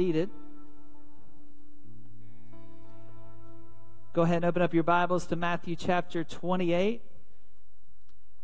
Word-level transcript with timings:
seated. 0.00 0.30
Go 4.14 4.22
ahead 4.22 4.36
and 4.36 4.44
open 4.46 4.62
up 4.62 4.72
your 4.72 4.82
Bibles 4.82 5.26
to 5.26 5.36
Matthew 5.36 5.76
chapter 5.76 6.24
28. 6.24 7.02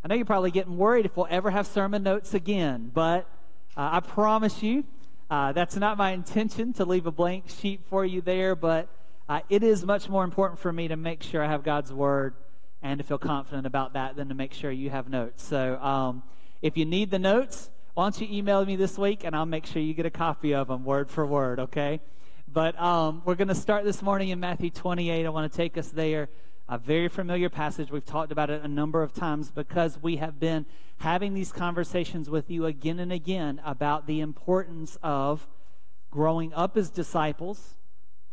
I 0.05 0.09
know 0.09 0.15
you're 0.17 0.27
probably 0.27 0.51
getting 0.51 0.77
worried 0.77 1.07
if 1.07 1.17
we'll 1.17 1.29
ever 1.31 1.51
have 1.51 1.67
sermon 1.67 2.03
notes 2.03 2.35
again, 2.35 2.91
but 2.93 3.27
uh, 3.75 3.89
I 3.93 4.01
promise 4.01 4.63
you 4.63 4.85
uh, 5.31 5.53
that's 5.53 5.77
not 5.77 5.97
my 5.97 6.11
intention 6.11 6.75
to 6.75 6.85
leave 6.85 7.07
a 7.07 7.11
blank 7.11 7.49
sheet 7.49 7.81
for 7.89 8.05
you 8.05 8.21
there, 8.21 8.55
but 8.55 8.91
uh, 9.27 9.41
it 9.49 9.63
is 9.63 9.83
much 9.83 10.11
more 10.11 10.25
important 10.25 10.61
for 10.61 10.71
me 10.71 10.89
to 10.89 10.97
make 10.97 11.23
sure 11.23 11.43
I 11.43 11.49
have 11.49 11.63
God's 11.63 11.91
Word 11.91 12.35
and 12.83 12.99
to 12.99 13.05
feel 13.05 13.17
confident 13.17 13.67
about 13.67 13.95
that 13.95 14.15
than 14.15 14.29
to 14.29 14.35
make 14.35 14.53
sure 14.53 14.71
you 14.71 14.91
have 14.91 15.09
notes. 15.09 15.43
So 15.43 15.77
um, 15.77 16.23
if 16.61 16.77
you 16.77 16.85
need 16.85 17.11
the 17.11 17.19
notes, 17.19 17.71
why 17.97 18.05
don't 18.05 18.21
you 18.21 18.29
email 18.31 18.63
me 18.63 18.77
this 18.77 18.99
week 18.99 19.25
and 19.25 19.35
I'll 19.35 19.47
make 19.47 19.65
sure 19.65 19.81
you 19.81 19.95
get 19.95 20.05
a 20.05 20.11
copy 20.11 20.53
of 20.53 20.69
them 20.69 20.85
word 20.85 21.11
for 21.11 21.25
word, 21.25 21.59
okay? 21.59 22.03
But 22.47 22.79
um, 22.79 23.23
we're 23.25 23.37
going 23.37 23.49
to 23.49 23.55
start 23.55 23.85
this 23.85 24.03
morning 24.03 24.29
in 24.29 24.39
Matthew 24.39 24.69
28. 24.69 25.25
I 25.25 25.29
want 25.31 25.51
to 25.51 25.57
take 25.57 25.79
us 25.79 25.89
there. 25.89 26.29
A 26.69 26.77
very 26.77 27.09
familiar 27.09 27.49
passage. 27.49 27.91
We've 27.91 28.05
talked 28.05 28.33
about 28.33 28.51
it 28.51 28.63
a 28.63 28.69
number 28.69 29.03
of 29.03 29.15
times 29.15 29.51
because 29.51 29.99
we 30.03 30.17
have 30.17 30.39
been 30.39 30.67
having 30.99 31.33
these 31.33 31.53
conversations 31.53 32.29
with 32.29 32.51
you 32.51 32.67
again 32.67 32.99
and 32.99 33.11
again 33.11 33.63
about 33.65 34.07
the 34.07 34.21
importance 34.21 34.99
of 35.03 35.49
growing 36.11 36.53
up 36.53 36.77
as 36.77 36.91
disciples, 36.91 37.77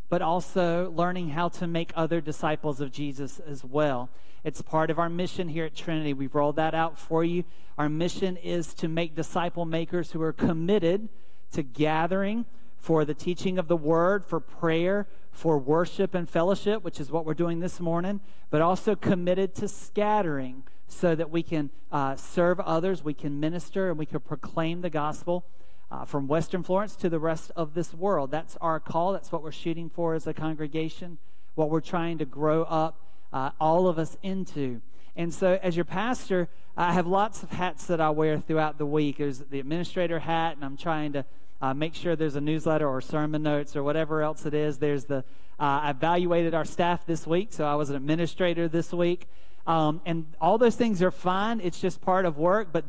but 0.09 0.21
also 0.21 0.91
learning 0.91 1.29
how 1.29 1.47
to 1.47 1.67
make 1.67 1.93
other 1.95 2.19
disciples 2.19 2.81
of 2.81 2.91
Jesus 2.91 3.39
as 3.39 3.63
well. 3.63 4.09
It's 4.43 4.61
part 4.61 4.89
of 4.89 4.99
our 4.99 5.09
mission 5.09 5.47
here 5.47 5.65
at 5.65 5.75
Trinity. 5.75 6.13
We've 6.13 6.35
rolled 6.35 6.57
that 6.57 6.75
out 6.75 6.99
for 6.99 7.23
you. 7.23 7.45
Our 7.77 7.87
mission 7.87 8.35
is 8.35 8.73
to 8.75 8.89
make 8.89 9.15
disciple 9.15 9.63
makers 9.63 10.11
who 10.11 10.21
are 10.21 10.33
committed 10.33 11.07
to 11.51 11.63
gathering 11.63 12.45
for 12.75 13.05
the 13.05 13.13
teaching 13.13 13.57
of 13.57 13.69
the 13.69 13.77
word, 13.77 14.25
for 14.25 14.41
prayer, 14.41 15.07
for 15.31 15.57
worship 15.57 16.13
and 16.13 16.29
fellowship, 16.29 16.83
which 16.83 16.99
is 16.99 17.09
what 17.09 17.25
we're 17.25 17.33
doing 17.33 17.61
this 17.61 17.79
morning, 17.79 18.19
but 18.49 18.61
also 18.61 18.95
committed 18.95 19.55
to 19.55 19.69
scattering 19.69 20.63
so 20.87 21.15
that 21.15 21.29
we 21.29 21.41
can 21.41 21.69
uh, 21.89 22.17
serve 22.17 22.59
others, 22.59 23.01
we 23.01 23.13
can 23.13 23.39
minister, 23.39 23.89
and 23.89 23.97
we 23.97 24.05
can 24.05 24.19
proclaim 24.19 24.81
the 24.81 24.89
gospel 24.89 25.45
uh, 25.89 26.03
from 26.03 26.27
Western 26.27 26.63
Florence 26.63 26.97
to 26.97 27.09
the 27.09 27.19
rest 27.19 27.49
of 27.55 27.75
this 27.75 27.93
world. 27.93 28.29
That's 28.29 28.57
our 28.59 28.81
call. 28.81 29.13
That's 29.13 29.31
what 29.31 29.41
we're 29.41 29.53
shooting 29.53 29.89
for 29.89 30.15
as 30.15 30.27
a 30.27 30.33
congregation, 30.33 31.17
what 31.55 31.69
we're 31.69 31.79
trying 31.79 32.17
to 32.17 32.25
grow 32.25 32.63
up 32.63 32.99
uh, 33.33 33.49
all 33.59 33.87
of 33.87 33.97
us 33.97 34.17
into. 34.23 34.81
And 35.15 35.33
so, 35.33 35.59
as 35.61 35.75
your 35.75 35.85
pastor, 35.85 36.47
I 36.77 36.93
have 36.93 37.05
lots 37.05 37.43
of 37.43 37.51
hats 37.51 37.85
that 37.87 37.99
I 37.99 38.09
wear 38.09 38.39
throughout 38.39 38.77
the 38.77 38.85
week. 38.85 39.17
There's 39.17 39.39
the 39.39 39.59
administrator 39.59 40.19
hat, 40.19 40.55
and 40.55 40.63
I'm 40.63 40.77
trying 40.77 41.13
to 41.13 41.25
uh, 41.61 41.73
make 41.73 41.95
sure 41.95 42.15
there's 42.15 42.35
a 42.35 42.41
newsletter 42.41 42.87
or 42.87 43.01
sermon 43.01 43.43
notes 43.43 43.75
or 43.75 43.83
whatever 43.83 44.21
else 44.21 44.45
it 44.45 44.53
is. 44.53 44.77
There's 44.77 45.05
the 45.05 45.23
uh, 45.59 45.81
I 45.83 45.89
evaluated 45.91 46.53
our 46.53 46.65
staff 46.65 47.05
this 47.05 47.27
week, 47.27 47.53
so 47.53 47.65
I 47.65 47.75
was 47.75 47.89
an 47.89 47.95
administrator 47.95 48.67
this 48.67 48.91
week, 48.91 49.27
um, 49.67 50.01
and 50.05 50.25
all 50.41 50.57
those 50.57 50.75
things 50.75 51.01
are 51.01 51.11
fine. 51.11 51.61
It's 51.61 51.79
just 51.79 52.01
part 52.01 52.25
of 52.25 52.37
work, 52.37 52.69
but 52.71 52.85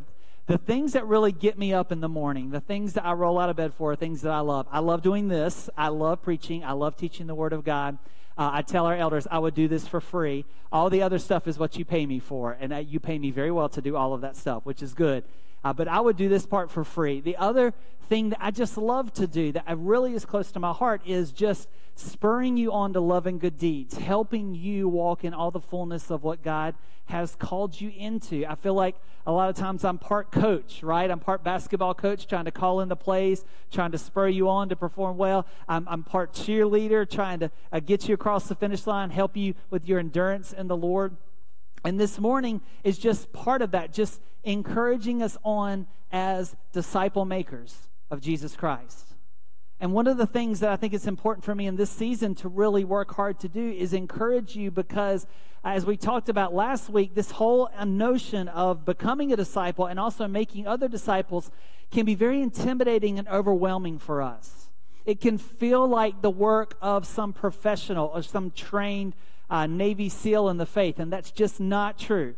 the 0.46 0.58
things 0.58 0.92
that 0.94 1.06
really 1.06 1.32
get 1.32 1.58
me 1.58 1.72
up 1.72 1.92
in 1.92 2.00
the 2.00 2.08
morning, 2.08 2.50
the 2.50 2.60
things 2.60 2.94
that 2.94 3.04
I 3.04 3.12
roll 3.12 3.38
out 3.38 3.48
of 3.48 3.56
bed 3.56 3.74
for, 3.74 3.94
things 3.96 4.22
that 4.22 4.32
I 4.32 4.40
love. 4.40 4.66
I 4.70 4.80
love 4.80 5.02
doing 5.02 5.28
this. 5.28 5.70
I 5.76 5.88
love 5.88 6.22
preaching. 6.22 6.64
I 6.64 6.72
love 6.72 6.96
teaching 6.96 7.26
the 7.26 7.34
Word 7.34 7.52
of 7.52 7.64
God. 7.64 7.98
Uh, 8.36 8.50
I 8.52 8.62
tell 8.62 8.86
our 8.86 8.96
elders 8.96 9.26
I 9.30 9.38
would 9.38 9.54
do 9.54 9.68
this 9.68 9.86
for 9.86 10.00
free. 10.00 10.44
All 10.72 10.90
the 10.90 11.02
other 11.02 11.18
stuff 11.18 11.46
is 11.46 11.58
what 11.58 11.78
you 11.78 11.84
pay 11.84 12.04
me 12.04 12.18
for, 12.18 12.56
and 12.58 12.88
you 12.88 12.98
pay 12.98 13.18
me 13.18 13.30
very 13.30 13.50
well 13.50 13.68
to 13.68 13.80
do 13.80 13.96
all 13.96 14.12
of 14.12 14.22
that 14.22 14.36
stuff, 14.36 14.64
which 14.64 14.82
is 14.82 14.92
good. 14.94 15.24
Uh, 15.64 15.72
but 15.72 15.88
I 15.88 16.00
would 16.00 16.16
do 16.16 16.28
this 16.28 16.46
part 16.46 16.70
for 16.70 16.84
free. 16.84 17.20
The 17.20 17.36
other 17.36 17.72
thing 18.08 18.30
that 18.30 18.38
I 18.40 18.50
just 18.50 18.76
love 18.76 19.12
to 19.14 19.26
do 19.26 19.52
that 19.52 19.64
I 19.66 19.72
really 19.72 20.14
is 20.14 20.24
close 20.24 20.52
to 20.52 20.60
my 20.60 20.72
heart 20.72 21.00
is 21.06 21.32
just 21.32 21.68
spurring 21.96 22.56
you 22.56 22.72
on 22.72 22.92
to 22.92 23.00
love 23.00 23.26
and 23.26 23.40
good 23.40 23.58
deeds, 23.58 23.96
helping 23.96 24.54
you 24.54 24.88
walk 24.88 25.24
in 25.24 25.32
all 25.32 25.50
the 25.50 25.60
fullness 25.60 26.10
of 26.10 26.22
what 26.22 26.42
God 26.42 26.74
has 27.06 27.34
called 27.36 27.80
you 27.80 27.92
into. 27.96 28.44
I 28.46 28.54
feel 28.54 28.74
like 28.74 28.96
a 29.26 29.32
lot 29.32 29.48
of 29.48 29.56
times 29.56 29.84
I'm 29.84 29.98
part 29.98 30.30
coach, 30.30 30.82
right? 30.82 31.10
I'm 31.10 31.20
part 31.20 31.44
basketball 31.44 31.94
coach, 31.94 32.26
trying 32.26 32.46
to 32.46 32.50
call 32.50 32.80
in 32.80 32.88
the 32.88 32.96
plays, 32.96 33.44
trying 33.70 33.92
to 33.92 33.98
spur 33.98 34.28
you 34.28 34.48
on 34.48 34.68
to 34.70 34.76
perform 34.76 35.16
well. 35.16 35.46
I'm, 35.68 35.86
I'm 35.88 36.02
part 36.02 36.32
cheerleader, 36.32 37.08
trying 37.08 37.40
to 37.40 37.50
uh, 37.72 37.80
get 37.80 38.08
you 38.08 38.14
across 38.14 38.48
the 38.48 38.54
finish 38.54 38.86
line, 38.86 39.10
help 39.10 39.36
you 39.36 39.54
with 39.70 39.88
your 39.88 39.98
endurance 39.98 40.52
in 40.52 40.66
the 40.68 40.76
Lord. 40.76 41.16
And 41.84 42.00
this 42.00 42.18
morning 42.18 42.62
is 42.82 42.98
just 42.98 43.32
part 43.32 43.60
of 43.60 43.72
that, 43.72 43.92
just 43.92 44.20
encouraging 44.42 45.22
us 45.22 45.36
on 45.44 45.86
as 46.10 46.56
disciple 46.72 47.24
makers 47.24 47.88
of 48.10 48.20
Jesus 48.20 48.56
Christ. 48.56 49.14
And 49.80 49.92
one 49.92 50.06
of 50.06 50.16
the 50.16 50.26
things 50.26 50.60
that 50.60 50.70
I 50.70 50.76
think 50.76 50.94
is 50.94 51.06
important 51.06 51.44
for 51.44 51.54
me 51.54 51.66
in 51.66 51.76
this 51.76 51.90
season 51.90 52.34
to 52.36 52.48
really 52.48 52.84
work 52.84 53.14
hard 53.14 53.38
to 53.40 53.48
do 53.48 53.70
is 53.70 53.92
encourage 53.92 54.56
you 54.56 54.70
because, 54.70 55.26
as 55.62 55.84
we 55.84 55.96
talked 55.96 56.30
about 56.30 56.54
last 56.54 56.88
week, 56.88 57.14
this 57.14 57.32
whole 57.32 57.68
notion 57.84 58.48
of 58.48 58.86
becoming 58.86 59.32
a 59.32 59.36
disciple 59.36 59.86
and 59.86 60.00
also 60.00 60.26
making 60.26 60.66
other 60.66 60.88
disciples 60.88 61.50
can 61.90 62.06
be 62.06 62.14
very 62.14 62.40
intimidating 62.40 63.18
and 63.18 63.28
overwhelming 63.28 63.98
for 63.98 64.22
us. 64.22 64.70
It 65.04 65.20
can 65.20 65.36
feel 65.36 65.86
like 65.86 66.22
the 66.22 66.30
work 66.30 66.78
of 66.80 67.06
some 67.06 67.34
professional 67.34 68.06
or 68.14 68.22
some 68.22 68.52
trained 68.52 69.14
uh, 69.50 69.66
Navy 69.66 70.08
SEAL 70.08 70.48
in 70.48 70.56
the 70.56 70.66
faith, 70.66 70.98
and 70.98 71.12
that's 71.12 71.30
just 71.30 71.60
not 71.60 71.98
true. 71.98 72.34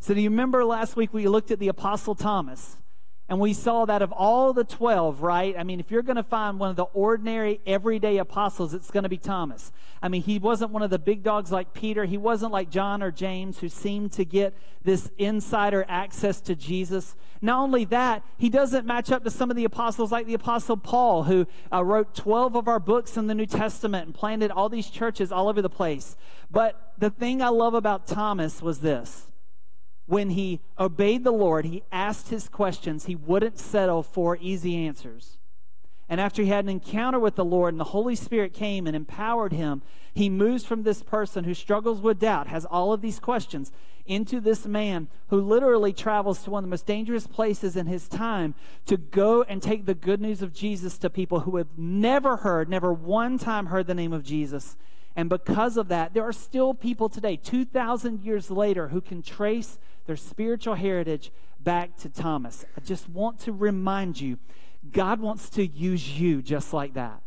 So, 0.00 0.14
do 0.14 0.20
you 0.20 0.30
remember 0.30 0.64
last 0.64 0.96
week 0.96 1.12
we 1.12 1.26
looked 1.28 1.50
at 1.50 1.58
the 1.58 1.68
Apostle 1.68 2.14
Thomas? 2.14 2.76
And 3.28 3.40
we 3.40 3.54
saw 3.54 3.84
that 3.86 4.02
of 4.02 4.12
all 4.12 4.52
the 4.52 4.62
12, 4.62 5.20
right? 5.20 5.56
I 5.58 5.64
mean, 5.64 5.80
if 5.80 5.90
you're 5.90 6.02
going 6.02 6.16
to 6.16 6.22
find 6.22 6.60
one 6.60 6.70
of 6.70 6.76
the 6.76 6.84
ordinary, 6.84 7.60
everyday 7.66 8.18
apostles, 8.18 8.72
it's 8.72 8.92
going 8.92 9.02
to 9.02 9.08
be 9.08 9.18
Thomas. 9.18 9.72
I 10.00 10.08
mean, 10.08 10.22
he 10.22 10.38
wasn't 10.38 10.70
one 10.70 10.82
of 10.82 10.90
the 10.90 10.98
big 11.00 11.24
dogs 11.24 11.50
like 11.50 11.74
Peter. 11.74 12.04
He 12.04 12.18
wasn't 12.18 12.52
like 12.52 12.70
John 12.70 13.02
or 13.02 13.10
James, 13.10 13.58
who 13.58 13.68
seemed 13.68 14.12
to 14.12 14.24
get 14.24 14.54
this 14.84 15.10
insider 15.18 15.84
access 15.88 16.40
to 16.42 16.54
Jesus. 16.54 17.16
Not 17.42 17.60
only 17.60 17.84
that, 17.86 18.22
he 18.38 18.48
doesn't 18.48 18.86
match 18.86 19.10
up 19.10 19.24
to 19.24 19.30
some 19.30 19.50
of 19.50 19.56
the 19.56 19.64
apostles 19.64 20.12
like 20.12 20.26
the 20.26 20.34
apostle 20.34 20.76
Paul, 20.76 21.24
who 21.24 21.48
uh, 21.72 21.82
wrote 21.82 22.14
12 22.14 22.54
of 22.54 22.68
our 22.68 22.78
books 22.78 23.16
in 23.16 23.26
the 23.26 23.34
New 23.34 23.46
Testament 23.46 24.06
and 24.06 24.14
planted 24.14 24.52
all 24.52 24.68
these 24.68 24.88
churches 24.88 25.32
all 25.32 25.48
over 25.48 25.60
the 25.60 25.68
place. 25.68 26.16
But 26.50 26.92
the 26.98 27.10
thing 27.10 27.42
I 27.42 27.48
love 27.48 27.74
about 27.74 28.06
Thomas 28.06 28.62
was 28.62 28.80
this 28.80 29.28
when 30.06 30.30
he 30.30 30.60
obeyed 30.78 31.24
the 31.24 31.32
Lord, 31.32 31.64
he 31.64 31.82
asked 31.90 32.28
his 32.28 32.48
questions. 32.48 33.06
He 33.06 33.16
wouldn't 33.16 33.58
settle 33.58 34.02
for 34.02 34.38
easy 34.40 34.76
answers. 34.76 35.38
And 36.08 36.20
after 36.20 36.42
he 36.42 36.48
had 36.48 36.64
an 36.64 36.70
encounter 36.70 37.18
with 37.18 37.34
the 37.34 37.44
Lord 37.44 37.74
and 37.74 37.80
the 37.80 37.84
Holy 37.84 38.14
Spirit 38.14 38.54
came 38.54 38.86
and 38.86 38.94
empowered 38.94 39.52
him, 39.52 39.82
he 40.14 40.30
moves 40.30 40.64
from 40.64 40.84
this 40.84 41.02
person 41.02 41.42
who 41.44 41.52
struggles 41.52 42.00
with 42.00 42.20
doubt, 42.20 42.46
has 42.46 42.64
all 42.64 42.92
of 42.92 43.02
these 43.02 43.18
questions, 43.18 43.72
into 44.06 44.40
this 44.40 44.66
man 44.66 45.08
who 45.28 45.40
literally 45.40 45.92
travels 45.92 46.44
to 46.44 46.50
one 46.50 46.62
of 46.62 46.68
the 46.68 46.70
most 46.70 46.86
dangerous 46.86 47.26
places 47.26 47.76
in 47.76 47.86
his 47.86 48.06
time 48.06 48.54
to 48.86 48.96
go 48.96 49.42
and 49.42 49.60
take 49.60 49.84
the 49.84 49.94
good 49.94 50.20
news 50.20 50.42
of 50.42 50.54
Jesus 50.54 50.96
to 50.98 51.10
people 51.10 51.40
who 51.40 51.56
have 51.56 51.76
never 51.76 52.36
heard, 52.36 52.68
never 52.68 52.92
one 52.92 53.36
time 53.36 53.66
heard 53.66 53.88
the 53.88 53.94
name 53.94 54.12
of 54.12 54.22
Jesus. 54.22 54.76
And 55.16 55.30
because 55.30 55.78
of 55.78 55.88
that, 55.88 56.12
there 56.12 56.24
are 56.24 56.32
still 56.32 56.74
people 56.74 57.08
today, 57.08 57.36
2,000 57.36 58.20
years 58.20 58.50
later, 58.50 58.88
who 58.88 59.00
can 59.00 59.22
trace 59.22 59.78
their 60.04 60.16
spiritual 60.16 60.74
heritage 60.74 61.32
back 61.58 61.96
to 61.96 62.10
Thomas. 62.10 62.66
I 62.76 62.80
just 62.80 63.08
want 63.08 63.40
to 63.40 63.52
remind 63.52 64.20
you 64.20 64.38
God 64.92 65.18
wants 65.20 65.48
to 65.50 65.66
use 65.66 66.20
you 66.20 66.42
just 66.42 66.72
like 66.72 66.94
that. 66.94 67.22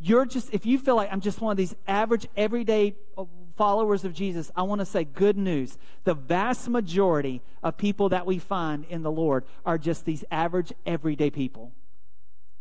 You're 0.00 0.24
just, 0.26 0.52
if 0.52 0.66
you 0.66 0.78
feel 0.78 0.96
like 0.96 1.12
I'm 1.12 1.20
just 1.20 1.40
one 1.40 1.52
of 1.52 1.56
these 1.56 1.74
average, 1.86 2.26
everyday 2.36 2.96
uh, 3.16 3.24
followers 3.56 4.04
of 4.04 4.12
Jesus, 4.12 4.50
I 4.56 4.62
want 4.62 4.80
to 4.80 4.84
say 4.84 5.04
good 5.04 5.36
news. 5.36 5.78
The 6.04 6.14
vast 6.14 6.68
majority 6.68 7.42
of 7.62 7.76
people 7.76 8.08
that 8.08 8.26
we 8.26 8.38
find 8.38 8.84
in 8.86 9.02
the 9.02 9.12
Lord 9.12 9.44
are 9.64 9.78
just 9.78 10.04
these 10.04 10.24
average, 10.30 10.72
everyday 10.84 11.30
people. 11.30 11.72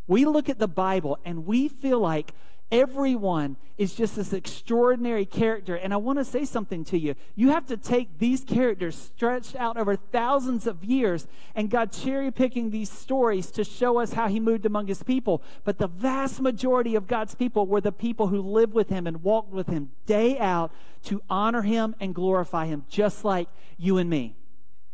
We 0.08 0.26
look 0.26 0.50
at 0.50 0.60
the 0.60 0.68
Bible 0.68 1.18
and 1.26 1.46
we 1.46 1.68
feel 1.68 2.00
like 2.00 2.34
Everyone 2.72 3.58
is 3.78 3.94
just 3.94 4.16
this 4.16 4.34
extraordinary 4.34 5.26
character. 5.26 5.76
And 5.76 5.94
I 5.94 5.98
want 5.98 6.20
to 6.20 6.26
say 6.26 6.46
something 6.46 6.84
to 6.86 6.98
you. 6.98 7.16
You 7.36 7.50
have 7.50 7.66
to 7.68 7.78
take 7.78 8.18
these 8.18 8.44
characters 8.44 8.96
stretched 8.96 9.56
out 9.56 9.78
over 9.78 9.96
thousands 9.96 10.66
of 10.66 10.84
years 10.84 11.28
and 11.56 11.70
God 11.70 11.92
cherry 11.92 12.32
picking 12.32 12.72
these 12.72 12.92
stories 12.92 13.52
to 13.52 13.64
show 13.64 14.00
us 14.00 14.14
how 14.14 14.28
he 14.28 14.40
moved 14.40 14.66
among 14.66 14.88
his 14.88 15.04
people. 15.04 15.44
But 15.64 15.78
the 15.78 15.88
vast 15.88 16.40
majority 16.42 16.96
of 16.96 17.08
God's 17.08 17.36
people 17.36 17.68
were 17.68 17.82
the 17.82 17.92
people 17.92 18.28
who 18.28 18.42
lived 18.42 18.74
with 18.74 18.90
him 18.90 19.06
and 19.06 19.24
walked 19.24 19.52
with 19.52 19.68
him 19.68 19.92
day 20.06 20.40
out 20.40 20.72
to 21.06 21.22
honor 21.30 21.62
him 21.62 21.96
and 22.00 22.16
glorify 22.16 22.66
him, 22.66 22.86
just 22.90 23.24
like 23.24 23.50
you 23.78 23.98
and 23.98 24.10
me. 24.10 24.36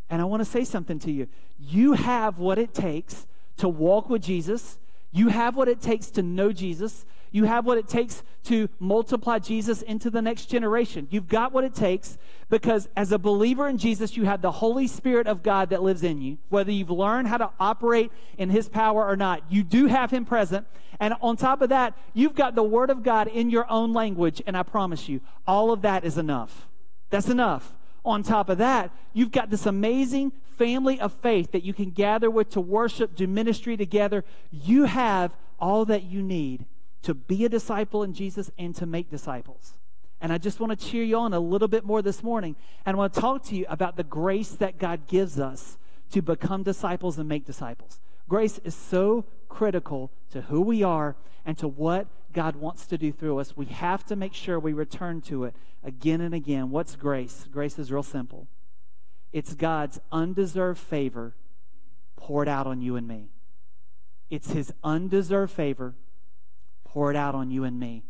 And 0.10 0.21
I 0.21 0.25
want 0.25 0.42
to 0.42 0.45
say 0.45 0.63
something 0.63 1.00
to 1.00 1.12
you. 1.12 1.27
You 1.60 1.94
have 1.94 2.39
what 2.39 2.57
it 2.57 2.74
takes 2.74 3.27
to 3.57 3.69
walk 3.69 4.10
with 4.10 4.24
Jesus 4.24 4.80
You 5.12 5.30
have 5.30 5.56
what 5.56 5.68
it 5.68 5.81
takes 5.81 6.12
to 6.12 6.24
know 6.24 6.51
Jesus. 6.51 7.06
You 7.31 7.45
have 7.45 7.65
what 7.65 7.77
it 7.77 7.87
takes 7.87 8.23
to 8.45 8.69
multiply 8.79 9.39
Jesus 9.39 9.81
into 9.81 10.09
the 10.09 10.21
next 10.21 10.47
generation. 10.47 11.07
You've 11.11 11.27
got 11.27 11.51
what 11.51 11.63
it 11.63 11.75
takes 11.75 12.17
because 12.49 12.89
as 12.95 13.11
a 13.11 13.19
believer 13.19 13.67
in 13.67 13.77
Jesus, 13.77 14.17
you 14.17 14.25
have 14.25 14.41
the 14.41 14.51
Holy 14.51 14.87
Spirit 14.87 15.27
of 15.27 15.43
God 15.43 15.69
that 15.69 15.83
lives 15.83 16.03
in 16.03 16.21
you. 16.21 16.37
Whether 16.49 16.71
you've 16.71 16.89
learned 16.89 17.27
how 17.27 17.37
to 17.37 17.51
operate 17.59 18.11
in 18.37 18.49
His 18.49 18.67
power 18.67 19.05
or 19.05 19.15
not, 19.15 19.43
you 19.49 19.63
do 19.63 19.85
have 19.85 20.11
Him 20.11 20.25
present. 20.25 20.65
And 20.99 21.13
on 21.21 21.37
top 21.37 21.61
of 21.61 21.69
that, 21.69 21.95
you've 22.13 22.35
got 22.35 22.55
the 22.55 22.63
Word 22.63 22.89
of 22.89 23.03
God 23.03 23.27
in 23.27 23.49
your 23.49 23.69
own 23.69 23.93
language. 23.93 24.41
And 24.47 24.57
I 24.57 24.63
promise 24.63 25.07
you, 25.07 25.21
all 25.45 25.71
of 25.71 25.83
that 25.83 26.03
is 26.03 26.17
enough. 26.17 26.67
That's 27.11 27.29
enough. 27.29 27.75
On 28.03 28.23
top 28.23 28.49
of 28.49 28.57
that, 28.57 28.91
you've 29.13 29.31
got 29.31 29.49
this 29.49 29.65
amazing 29.65 30.31
family 30.57 30.99
of 30.99 31.13
faith 31.13 31.51
that 31.51 31.63
you 31.63 31.73
can 31.73 31.91
gather 31.91 32.29
with 32.29 32.49
to 32.51 32.61
worship, 32.61 33.15
do 33.15 33.27
ministry 33.27 33.77
together. 33.77 34.23
You 34.51 34.85
have 34.85 35.35
all 35.59 35.85
that 35.85 36.03
you 36.03 36.23
need 36.23 36.65
to 37.03 37.13
be 37.13 37.45
a 37.45 37.49
disciple 37.49 38.03
in 38.03 38.13
Jesus 38.13 38.51
and 38.57 38.75
to 38.75 38.85
make 38.85 39.09
disciples. 39.09 39.75
And 40.21 40.33
I 40.33 40.37
just 40.37 40.59
want 40.59 40.77
to 40.77 40.85
cheer 40.85 41.03
you 41.03 41.17
on 41.17 41.33
a 41.33 41.39
little 41.39 41.67
bit 41.67 41.85
more 41.85 42.01
this 42.01 42.21
morning. 42.21 42.55
And 42.85 42.95
I 42.95 42.97
want 42.97 43.13
to 43.13 43.21
talk 43.21 43.43
to 43.45 43.55
you 43.55 43.65
about 43.69 43.95
the 43.95 44.03
grace 44.03 44.51
that 44.51 44.77
God 44.77 45.07
gives 45.07 45.39
us 45.39 45.77
to 46.11 46.21
become 46.21 46.63
disciples 46.63 47.17
and 47.17 47.29
make 47.29 47.45
disciples. 47.45 47.99
Grace 48.27 48.59
is 48.63 48.75
so 48.75 49.25
critical 49.47 50.11
to 50.31 50.41
who 50.41 50.61
we 50.61 50.83
are 50.83 51.15
and 51.45 51.57
to 51.57 51.67
what 51.67 52.07
God 52.33 52.57
wants 52.57 52.85
to 52.87 52.97
do 52.97 53.11
through 53.11 53.39
us. 53.39 53.55
We 53.55 53.65
have 53.67 54.05
to 54.07 54.15
make 54.15 54.33
sure 54.33 54.59
we 54.59 54.73
return 54.73 55.21
to 55.21 55.45
it 55.45 55.55
again 55.83 56.21
and 56.21 56.33
again. 56.33 56.69
What's 56.69 56.95
grace? 56.95 57.47
Grace 57.51 57.79
is 57.79 57.91
real 57.91 58.03
simple 58.03 58.47
it's 59.31 59.53
God's 59.53 59.99
undeserved 60.11 60.79
favor 60.79 61.35
poured 62.15 62.47
out 62.47 62.65
on 62.65 62.81
you 62.81 62.95
and 62.95 63.07
me. 63.07 63.29
It's 64.29 64.51
His 64.51 64.73
undeserved 64.83 65.51
favor 65.51 65.93
poured 66.89 67.15
out 67.15 67.36
on 67.36 67.51
you 67.51 67.63
and 67.63 67.80
me. 67.80 68.03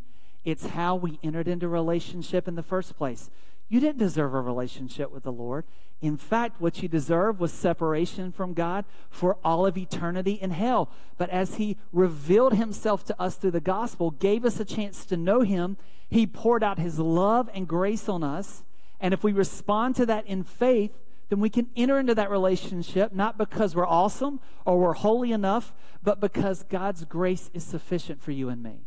It's 0.46 0.68
how 0.68 0.96
we 0.96 1.20
entered 1.22 1.48
into 1.48 1.68
relationship 1.68 2.48
in 2.48 2.56
the 2.56 2.64
first 2.64 2.98
place. 2.98 3.30
You 3.68 3.80
didn't 3.80 4.00
deserve 4.00 4.34
a 4.34 4.42
relationship 4.42 5.12
with 5.12 5.24
the 5.24 5.32
Lord. 5.32 5.66
In 6.02 6.16
fact, 6.16 6.62
what 6.62 6.82
you 6.82 6.88
deserved 6.88 7.40
was 7.40 7.52
separation 7.52 8.32
from 8.32 8.54
God 8.54 8.86
for 9.10 9.38
all 9.44 9.66
of 9.66 9.78
eternity 9.78 10.34
in 10.34 10.52
hell. 10.52 10.90
But 11.18 11.30
as 11.30 11.56
He 11.56 11.78
revealed 11.92 12.54
Himself 12.54 13.04
to 13.06 13.22
us 13.22 13.36
through 13.36 13.52
the 13.52 13.60
gospel, 13.60 14.12
gave 14.12 14.46
us 14.46 14.60
a 14.60 14.66
chance 14.66 15.06
to 15.06 15.18
know 15.18 15.42
Him, 15.42 15.78
He 16.10 16.26
poured 16.26 16.64
out 16.64 16.80
His 16.80 17.00
love 17.00 17.50
and 17.54 17.68
grace 17.68 18.08
on 18.08 18.24
us. 18.24 18.64
And 19.02 19.14
if 19.14 19.24
we 19.24 19.34
respond 19.34 19.98
to 19.98 20.06
that 20.06 20.26
in 20.26 20.44
faith, 20.44 20.92
then 21.30 21.40
we 21.40 21.50
can 21.50 21.68
enter 21.76 22.00
into 22.00 22.16
that 22.16 22.30
relationship 22.30 23.14
not 23.14 23.38
because 23.38 23.76
we're 23.76 23.88
awesome 23.88 24.40
or 24.66 24.80
we're 24.80 24.94
holy 24.94 25.32
enough, 25.32 25.74
but 26.04 26.20
because 26.20 26.64
God's 26.64 27.06
grace 27.06 27.50
is 27.54 27.64
sufficient 27.64 28.22
for 28.22 28.32
you 28.32 28.50
and 28.50 28.62
me. 28.62 28.82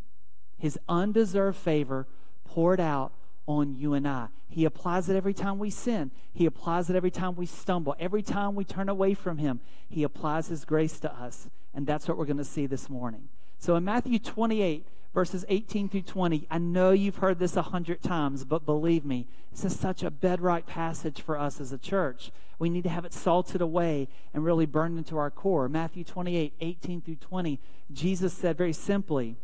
His 0.58 0.78
undeserved 0.88 1.56
favor 1.56 2.06
poured 2.44 2.80
out 2.80 3.12
on 3.46 3.74
you 3.74 3.94
and 3.94 4.06
I. 4.06 4.28
He 4.48 4.64
applies 4.64 5.08
it 5.08 5.16
every 5.16 5.34
time 5.34 5.58
we 5.58 5.70
sin. 5.70 6.10
He 6.32 6.46
applies 6.46 6.90
it 6.90 6.96
every 6.96 7.10
time 7.10 7.36
we 7.36 7.46
stumble. 7.46 7.96
Every 7.98 8.22
time 8.22 8.54
we 8.54 8.64
turn 8.64 8.88
away 8.88 9.14
from 9.14 9.38
Him, 9.38 9.60
He 9.88 10.02
applies 10.02 10.48
His 10.48 10.64
grace 10.64 11.00
to 11.00 11.12
us. 11.12 11.48
And 11.74 11.86
that's 11.86 12.06
what 12.06 12.18
we're 12.18 12.26
going 12.26 12.36
to 12.36 12.44
see 12.44 12.66
this 12.66 12.90
morning. 12.90 13.28
So 13.58 13.76
in 13.76 13.84
Matthew 13.84 14.18
28, 14.18 14.86
verses 15.14 15.44
18 15.48 15.88
through 15.88 16.02
20. 16.02 16.46
I 16.50 16.58
know 16.58 16.90
you've 16.90 17.16
heard 17.16 17.38
this 17.38 17.56
a 17.56 17.62
hundred 17.62 18.02
times, 18.02 18.44
but 18.44 18.64
believe 18.64 19.04
me, 19.04 19.26
this 19.50 19.64
is 19.64 19.78
such 19.78 20.02
a 20.02 20.10
bedrock 20.10 20.66
passage 20.66 21.20
for 21.20 21.38
us 21.38 21.60
as 21.60 21.72
a 21.72 21.78
church. 21.78 22.30
We 22.58 22.70
need 22.70 22.84
to 22.84 22.90
have 22.90 23.04
it 23.04 23.12
salted 23.12 23.60
away 23.60 24.08
and 24.32 24.44
really 24.44 24.66
burned 24.66 24.98
into 24.98 25.18
our 25.18 25.30
core. 25.30 25.68
Matthew 25.68 26.04
28, 26.04 26.54
18 26.60 27.00
through 27.02 27.16
20, 27.16 27.60
Jesus 27.92 28.32
said 28.32 28.56
very 28.56 28.72
simply, 28.72 29.36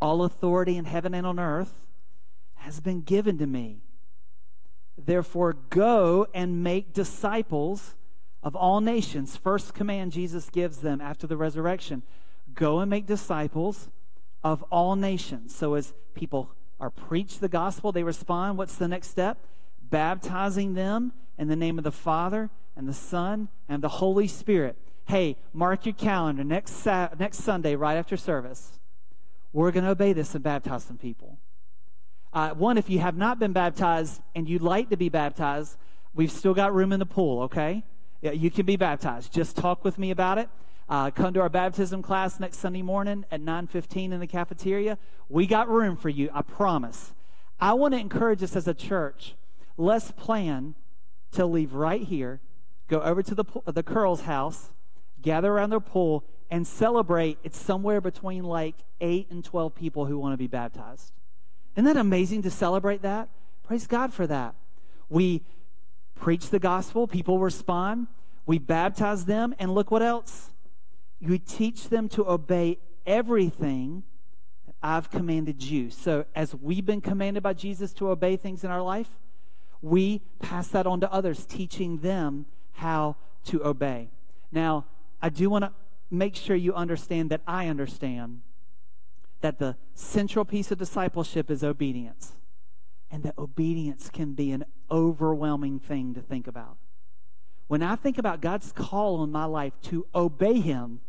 All 0.00 0.24
authority 0.24 0.76
in 0.76 0.84
heaven 0.84 1.14
and 1.14 1.26
on 1.26 1.38
earth 1.38 1.80
has 2.56 2.80
been 2.80 3.02
given 3.02 3.38
to 3.38 3.46
me. 3.46 3.82
Therefore, 4.98 5.54
go 5.70 6.26
and 6.34 6.62
make 6.62 6.92
disciples 6.92 7.94
of 8.42 8.54
all 8.54 8.80
nations. 8.80 9.36
First 9.36 9.72
command 9.72 10.12
Jesus 10.12 10.50
gives 10.50 10.78
them 10.78 11.00
after 11.00 11.26
the 11.26 11.36
resurrection 11.36 12.02
go 12.54 12.80
and 12.80 12.90
make 12.90 13.06
disciples 13.06 13.88
of 14.44 14.62
all 14.64 14.96
nations. 14.96 15.54
So 15.54 15.74
as 15.74 15.94
people 16.14 16.50
are 16.80 16.90
preached 16.90 17.40
the 17.40 17.48
gospel, 17.48 17.92
they 17.92 18.02
respond. 18.02 18.58
What's 18.58 18.76
the 18.76 18.88
next 18.88 19.08
step? 19.08 19.38
Baptizing 19.82 20.74
them 20.74 21.12
in 21.38 21.48
the 21.48 21.56
name 21.56 21.78
of 21.78 21.84
the 21.84 21.92
Father 21.92 22.50
and 22.76 22.88
the 22.88 22.94
Son 22.94 23.48
and 23.68 23.82
the 23.82 23.88
Holy 23.88 24.26
Spirit. 24.26 24.76
Hey, 25.06 25.36
mark 25.52 25.86
your 25.86 25.94
calendar 25.94 26.44
next 26.44 26.84
next 26.86 27.38
Sunday, 27.38 27.76
right 27.76 27.96
after 27.96 28.16
service. 28.16 28.78
We're 29.52 29.70
going 29.70 29.84
to 29.84 29.90
obey 29.90 30.12
this 30.12 30.34
and 30.34 30.42
baptize 30.42 30.84
some 30.84 30.96
people. 30.96 31.38
Uh, 32.32 32.50
one, 32.50 32.78
if 32.78 32.88
you 32.88 32.98
have 33.00 33.16
not 33.16 33.38
been 33.38 33.52
baptized 33.52 34.22
and 34.34 34.48
you'd 34.48 34.62
like 34.62 34.88
to 34.88 34.96
be 34.96 35.10
baptized, 35.10 35.76
we've 36.14 36.30
still 36.30 36.54
got 36.54 36.72
room 36.74 36.92
in 36.92 36.98
the 36.98 37.06
pool. 37.06 37.42
Okay, 37.42 37.84
yeah, 38.22 38.30
you 38.30 38.50
can 38.50 38.64
be 38.64 38.76
baptized. 38.76 39.32
Just 39.32 39.56
talk 39.56 39.84
with 39.84 39.98
me 39.98 40.10
about 40.10 40.38
it. 40.38 40.48
Uh, 40.88 41.10
come 41.10 41.32
to 41.34 41.40
our 41.40 41.48
baptism 41.48 42.02
class 42.02 42.40
next 42.40 42.58
Sunday 42.58 42.82
morning 42.82 43.24
at 43.30 43.40
9:15 43.40 44.12
in 44.12 44.20
the 44.20 44.26
cafeteria. 44.26 44.98
We 45.28 45.46
got 45.46 45.68
room 45.68 45.96
for 45.96 46.08
you, 46.08 46.30
I 46.32 46.42
promise. 46.42 47.14
I 47.60 47.72
want 47.74 47.94
to 47.94 48.00
encourage 48.00 48.42
us 48.42 48.56
as 48.56 48.66
a 48.66 48.74
church. 48.74 49.34
Let's 49.76 50.10
plan 50.10 50.74
to 51.32 51.46
leave 51.46 51.72
right 51.72 52.02
here, 52.02 52.40
go 52.88 53.00
over 53.00 53.22
to 53.22 53.34
the 53.34 53.44
the 53.66 53.82
Curls 53.82 54.22
house, 54.22 54.70
gather 55.22 55.52
around 55.52 55.70
their 55.70 55.80
pool, 55.80 56.24
and 56.50 56.66
celebrate. 56.66 57.38
It's 57.42 57.58
somewhere 57.58 58.00
between 58.00 58.44
like 58.44 58.74
eight 59.00 59.30
and 59.30 59.44
12 59.44 59.74
people 59.74 60.06
who 60.06 60.18
want 60.18 60.34
to 60.34 60.36
be 60.36 60.46
baptized. 60.46 61.12
Isn't 61.74 61.86
that 61.86 61.96
amazing 61.96 62.42
to 62.42 62.50
celebrate 62.50 63.02
that? 63.02 63.28
Praise 63.62 63.86
God 63.86 64.12
for 64.12 64.26
that. 64.26 64.54
We 65.08 65.42
preach 66.14 66.50
the 66.50 66.58
gospel, 66.58 67.06
people 67.06 67.38
respond, 67.38 68.06
we 68.46 68.58
baptize 68.58 69.24
them, 69.24 69.54
and 69.58 69.74
look 69.74 69.90
what 69.90 70.02
else? 70.02 70.51
You 71.22 71.38
teach 71.38 71.88
them 71.88 72.08
to 72.10 72.28
obey 72.28 72.78
everything 73.06 74.02
that 74.66 74.74
I've 74.82 75.08
commanded 75.08 75.62
you. 75.62 75.88
So, 75.88 76.24
as 76.34 76.52
we've 76.54 76.84
been 76.84 77.00
commanded 77.00 77.44
by 77.44 77.52
Jesus 77.52 77.92
to 77.94 78.10
obey 78.10 78.36
things 78.36 78.64
in 78.64 78.70
our 78.70 78.82
life, 78.82 79.18
we 79.80 80.22
pass 80.40 80.68
that 80.68 80.86
on 80.86 81.00
to 81.00 81.12
others, 81.12 81.46
teaching 81.46 81.98
them 81.98 82.46
how 82.72 83.16
to 83.44 83.64
obey. 83.64 84.10
Now, 84.50 84.86
I 85.20 85.28
do 85.28 85.48
want 85.48 85.64
to 85.64 85.72
make 86.10 86.34
sure 86.34 86.56
you 86.56 86.74
understand 86.74 87.30
that 87.30 87.40
I 87.46 87.68
understand 87.68 88.40
that 89.42 89.60
the 89.60 89.76
central 89.94 90.44
piece 90.44 90.72
of 90.72 90.78
discipleship 90.78 91.50
is 91.50 91.62
obedience, 91.62 92.32
and 93.12 93.22
that 93.22 93.38
obedience 93.38 94.10
can 94.10 94.32
be 94.32 94.50
an 94.50 94.64
overwhelming 94.90 95.78
thing 95.78 96.14
to 96.14 96.20
think 96.20 96.48
about. 96.48 96.78
When 97.68 97.82
I 97.82 97.94
think 97.94 98.18
about 98.18 98.40
God's 98.40 98.72
call 98.72 99.20
on 99.20 99.30
my 99.30 99.44
life 99.44 99.72
to 99.84 100.06
obey 100.14 100.60
Him, 100.60 101.00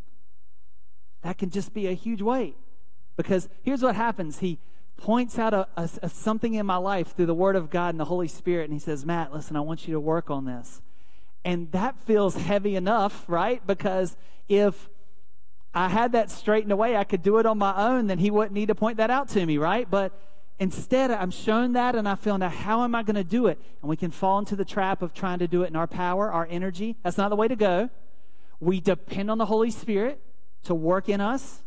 that 1.24 1.38
can 1.38 1.50
just 1.50 1.72
be 1.72 1.88
a 1.88 1.92
huge 1.92 2.22
weight. 2.22 2.54
Because 3.16 3.48
here's 3.62 3.82
what 3.82 3.96
happens 3.96 4.38
He 4.38 4.58
points 4.96 5.38
out 5.38 5.52
a, 5.52 5.66
a, 5.76 5.88
a, 6.02 6.08
something 6.08 6.54
in 6.54 6.66
my 6.66 6.76
life 6.76 7.16
through 7.16 7.26
the 7.26 7.34
Word 7.34 7.56
of 7.56 7.70
God 7.70 7.90
and 7.90 8.00
the 8.00 8.04
Holy 8.04 8.28
Spirit, 8.28 8.64
and 8.64 8.72
He 8.72 8.78
says, 8.78 9.04
Matt, 9.04 9.32
listen, 9.32 9.56
I 9.56 9.60
want 9.60 9.88
you 9.88 9.94
to 9.94 10.00
work 10.00 10.30
on 10.30 10.44
this. 10.44 10.82
And 11.44 11.72
that 11.72 11.98
feels 12.00 12.36
heavy 12.36 12.76
enough, 12.76 13.24
right? 13.26 13.66
Because 13.66 14.16
if 14.48 14.88
I 15.74 15.88
had 15.88 16.12
that 16.12 16.30
straightened 16.30 16.72
away, 16.72 16.96
I 16.96 17.04
could 17.04 17.22
do 17.22 17.38
it 17.38 17.46
on 17.46 17.58
my 17.58 17.74
own, 17.74 18.06
then 18.06 18.18
He 18.18 18.30
wouldn't 18.30 18.52
need 18.52 18.68
to 18.68 18.74
point 18.74 18.98
that 18.98 19.10
out 19.10 19.28
to 19.30 19.46
me, 19.46 19.56
right? 19.56 19.90
But 19.90 20.12
instead, 20.58 21.10
I'm 21.10 21.30
shown 21.30 21.72
that, 21.72 21.94
and 21.94 22.06
I 22.06 22.16
feel 22.16 22.36
now, 22.36 22.50
how 22.50 22.84
am 22.84 22.94
I 22.94 23.02
going 23.02 23.16
to 23.16 23.24
do 23.24 23.46
it? 23.46 23.58
And 23.80 23.88
we 23.88 23.96
can 23.96 24.10
fall 24.10 24.38
into 24.38 24.56
the 24.56 24.64
trap 24.64 25.00
of 25.00 25.14
trying 25.14 25.38
to 25.38 25.48
do 25.48 25.62
it 25.62 25.68
in 25.68 25.76
our 25.76 25.86
power, 25.86 26.30
our 26.30 26.46
energy. 26.50 26.96
That's 27.02 27.16
not 27.16 27.30
the 27.30 27.36
way 27.36 27.48
to 27.48 27.56
go. 27.56 27.88
We 28.60 28.78
depend 28.78 29.30
on 29.30 29.38
the 29.38 29.46
Holy 29.46 29.70
Spirit 29.70 30.20
to 30.64 30.74
work 30.74 31.08
in 31.08 31.20
us, 31.20 31.62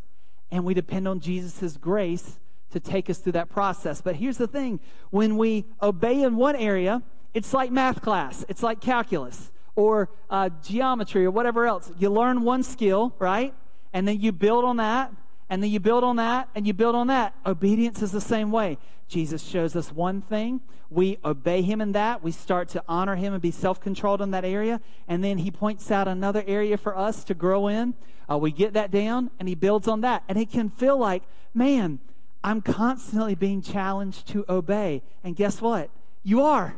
and 0.52 0.64
we 0.64 0.74
depend 0.74 1.08
on 1.08 1.20
Jesus' 1.20 1.78
grace 1.78 2.40
to 2.72 2.80
take 2.80 3.10
us 3.10 3.20
through 3.20 3.34
that 3.34 3.50
process. 3.50 4.02
But 4.02 4.16
here's 4.18 4.38
the 4.38 4.48
thing 4.48 4.80
when 5.10 5.38
we 5.38 5.66
obey 5.82 6.22
in 6.22 6.36
one 6.36 6.56
area, 6.56 7.02
it's 7.34 7.54
like 7.54 7.72
math 7.72 8.02
class, 8.02 8.46
it's 8.50 8.64
like 8.64 8.82
calculus 8.82 9.52
or 9.76 10.10
uh, 10.30 10.50
geometry 10.64 11.26
or 11.26 11.32
whatever 11.32 11.66
else. 11.66 11.92
You 11.98 12.10
learn 12.10 12.42
one 12.42 12.64
skill, 12.64 13.16
right? 13.20 13.54
And 13.94 14.08
then 14.08 14.20
you 14.20 14.32
build 14.32 14.66
on 14.66 14.78
that, 14.78 15.14
and 15.50 15.64
then 15.64 15.70
you 15.70 15.80
build 15.80 16.04
on 16.04 16.18
that, 16.18 16.50
and 16.56 16.68
you 16.68 16.74
build 16.74 16.96
on 16.96 17.08
that. 17.08 17.34
Obedience 17.46 18.02
is 18.02 18.12
the 18.12 18.22
same 18.22 18.52
way. 18.52 18.78
Jesus 19.08 19.42
shows 19.42 19.76
us 19.76 19.92
one 19.92 20.22
thing. 20.22 20.62
We 20.90 21.18
obey 21.24 21.62
him 21.62 21.82
in 21.82 21.94
that. 21.94 22.24
We 22.24 22.32
start 22.32 22.70
to 22.70 22.84
honor 22.88 23.16
him 23.16 23.34
and 23.34 23.42
be 23.42 23.52
self 23.52 23.80
controlled 23.80 24.22
in 24.22 24.32
that 24.32 24.46
area. 24.46 24.82
And 25.08 25.24
then 25.24 25.40
he 25.40 25.52
points 25.52 25.92
out 25.92 26.08
another 26.08 26.44
area 26.46 26.78
for 26.78 26.98
us 26.98 27.24
to 27.26 27.34
grow 27.34 27.68
in. 27.68 27.94
Uh, 28.30 28.38
we 28.38 28.52
get 28.52 28.74
that 28.74 28.92
down, 28.92 29.32
and 29.40 29.48
he 29.48 29.56
builds 29.56 29.88
on 29.88 30.02
that. 30.02 30.24
And 30.28 30.38
it 30.38 30.52
can 30.52 30.70
feel 30.70 30.98
like, 30.98 31.24
man, 31.54 32.00
I'm 32.44 32.62
constantly 32.62 33.36
being 33.36 33.62
challenged 33.62 34.28
to 34.30 34.46
obey. 34.50 35.02
And 35.24 35.36
guess 35.36 35.62
what? 35.62 35.90
You 36.24 36.42
are. 36.42 36.76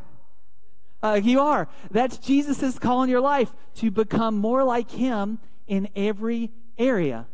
Uh, 1.02 1.20
you 1.24 1.40
are. 1.40 1.68
That's 1.90 2.18
Jesus' 2.18 2.78
call 2.78 3.04
in 3.04 3.10
your 3.10 3.22
life 3.22 3.54
to 3.76 3.90
become 3.90 4.38
more 4.38 4.64
like 4.64 4.92
him 4.92 5.40
in 5.68 5.88
every 5.96 6.52
area. 6.78 7.28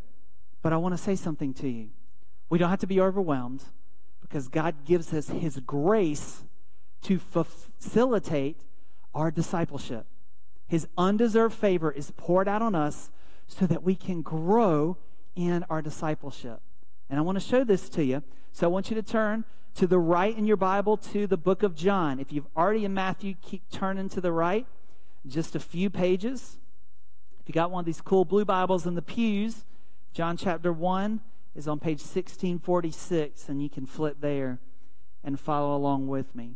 But 0.65 0.73
I 0.73 0.77
want 0.77 0.97
to 0.97 0.97
say 0.97 1.15
something 1.15 1.53
to 1.53 1.69
you. 1.69 1.89
We 2.49 2.57
don't 2.57 2.71
have 2.71 2.79
to 2.79 2.87
be 2.87 2.99
overwhelmed 2.99 3.65
because 4.19 4.47
God 4.47 4.83
gives 4.83 5.13
us 5.13 5.27
His 5.27 5.59
grace 5.59 6.43
to 7.03 7.19
facilitate 7.19 8.61
our 9.13 9.29
discipleship. 9.29 10.07
His 10.65 10.87
undeserved 10.97 11.53
favor 11.53 11.91
is 11.91 12.09
poured 12.17 12.47
out 12.47 12.63
on 12.63 12.73
us 12.73 13.11
so 13.45 13.67
that 13.67 13.83
we 13.83 13.93
can 13.93 14.23
grow 14.23 14.97
in 15.35 15.63
our 15.69 15.83
discipleship. 15.83 16.61
And 17.11 17.19
I 17.19 17.21
want 17.21 17.35
to 17.35 17.47
show 17.47 17.63
this 17.63 17.87
to 17.89 18.03
you. 18.03 18.23
So 18.51 18.65
I 18.65 18.71
want 18.71 18.89
you 18.89 18.95
to 18.95 19.03
turn 19.03 19.45
to 19.75 19.85
the 19.85 19.99
right 19.99 20.35
in 20.35 20.47
your 20.47 20.57
Bible 20.57 20.97
to 20.97 21.27
the 21.27 21.37
book 21.37 21.61
of 21.61 21.75
John. 21.75 22.19
If 22.19 22.33
you've 22.33 22.47
already 22.57 22.85
in 22.85 22.93
Matthew, 22.95 23.35
keep 23.39 23.69
turning 23.69 24.09
to 24.09 24.19
the 24.19 24.31
right 24.31 24.65
just 25.27 25.55
a 25.55 25.59
few 25.59 25.91
pages. 25.91 26.57
If 27.39 27.49
you 27.49 27.53
got 27.53 27.69
one 27.69 27.81
of 27.81 27.85
these 27.85 28.01
cool 28.01 28.25
blue 28.25 28.45
Bibles 28.45 28.87
in 28.87 28.95
the 28.95 29.03
pews, 29.03 29.63
John 30.15 30.37
chapter 30.37 30.71
1 30.71 31.19
is 31.55 31.67
on 31.67 31.77
page 31.77 31.99
1646, 31.99 33.49
and 33.49 33.61
you 33.61 33.69
can 33.69 33.85
flip 33.85 34.21
there 34.21 34.61
and 35.25 35.37
follow 35.37 35.75
along 35.75 36.07
with 36.07 36.33
me. 36.33 36.55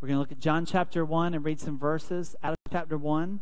We're 0.00 0.08
going 0.08 0.16
to 0.16 0.20
look 0.20 0.32
at 0.32 0.38
John 0.38 0.64
chapter 0.64 1.04
1 1.04 1.34
and 1.34 1.44
read 1.44 1.60
some 1.60 1.78
verses 1.78 2.34
out 2.42 2.52
of 2.52 2.72
chapter 2.72 2.96
1. 2.96 3.40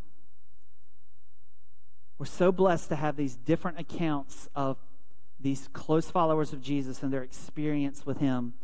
We're 2.19 2.27
so 2.27 2.51
blessed 2.51 2.89
to 2.89 2.97
have 2.97 3.15
these 3.15 3.37
different 3.37 3.79
accounts 3.79 4.49
of 4.57 4.79
these 5.39 5.69
close 5.73 6.11
followers 6.11 6.53
of 6.53 6.61
Jesus 6.61 7.05
and 7.05 7.13
their 7.13 7.23
experience 7.23 8.05
with 8.05 8.19
him. 8.19 8.55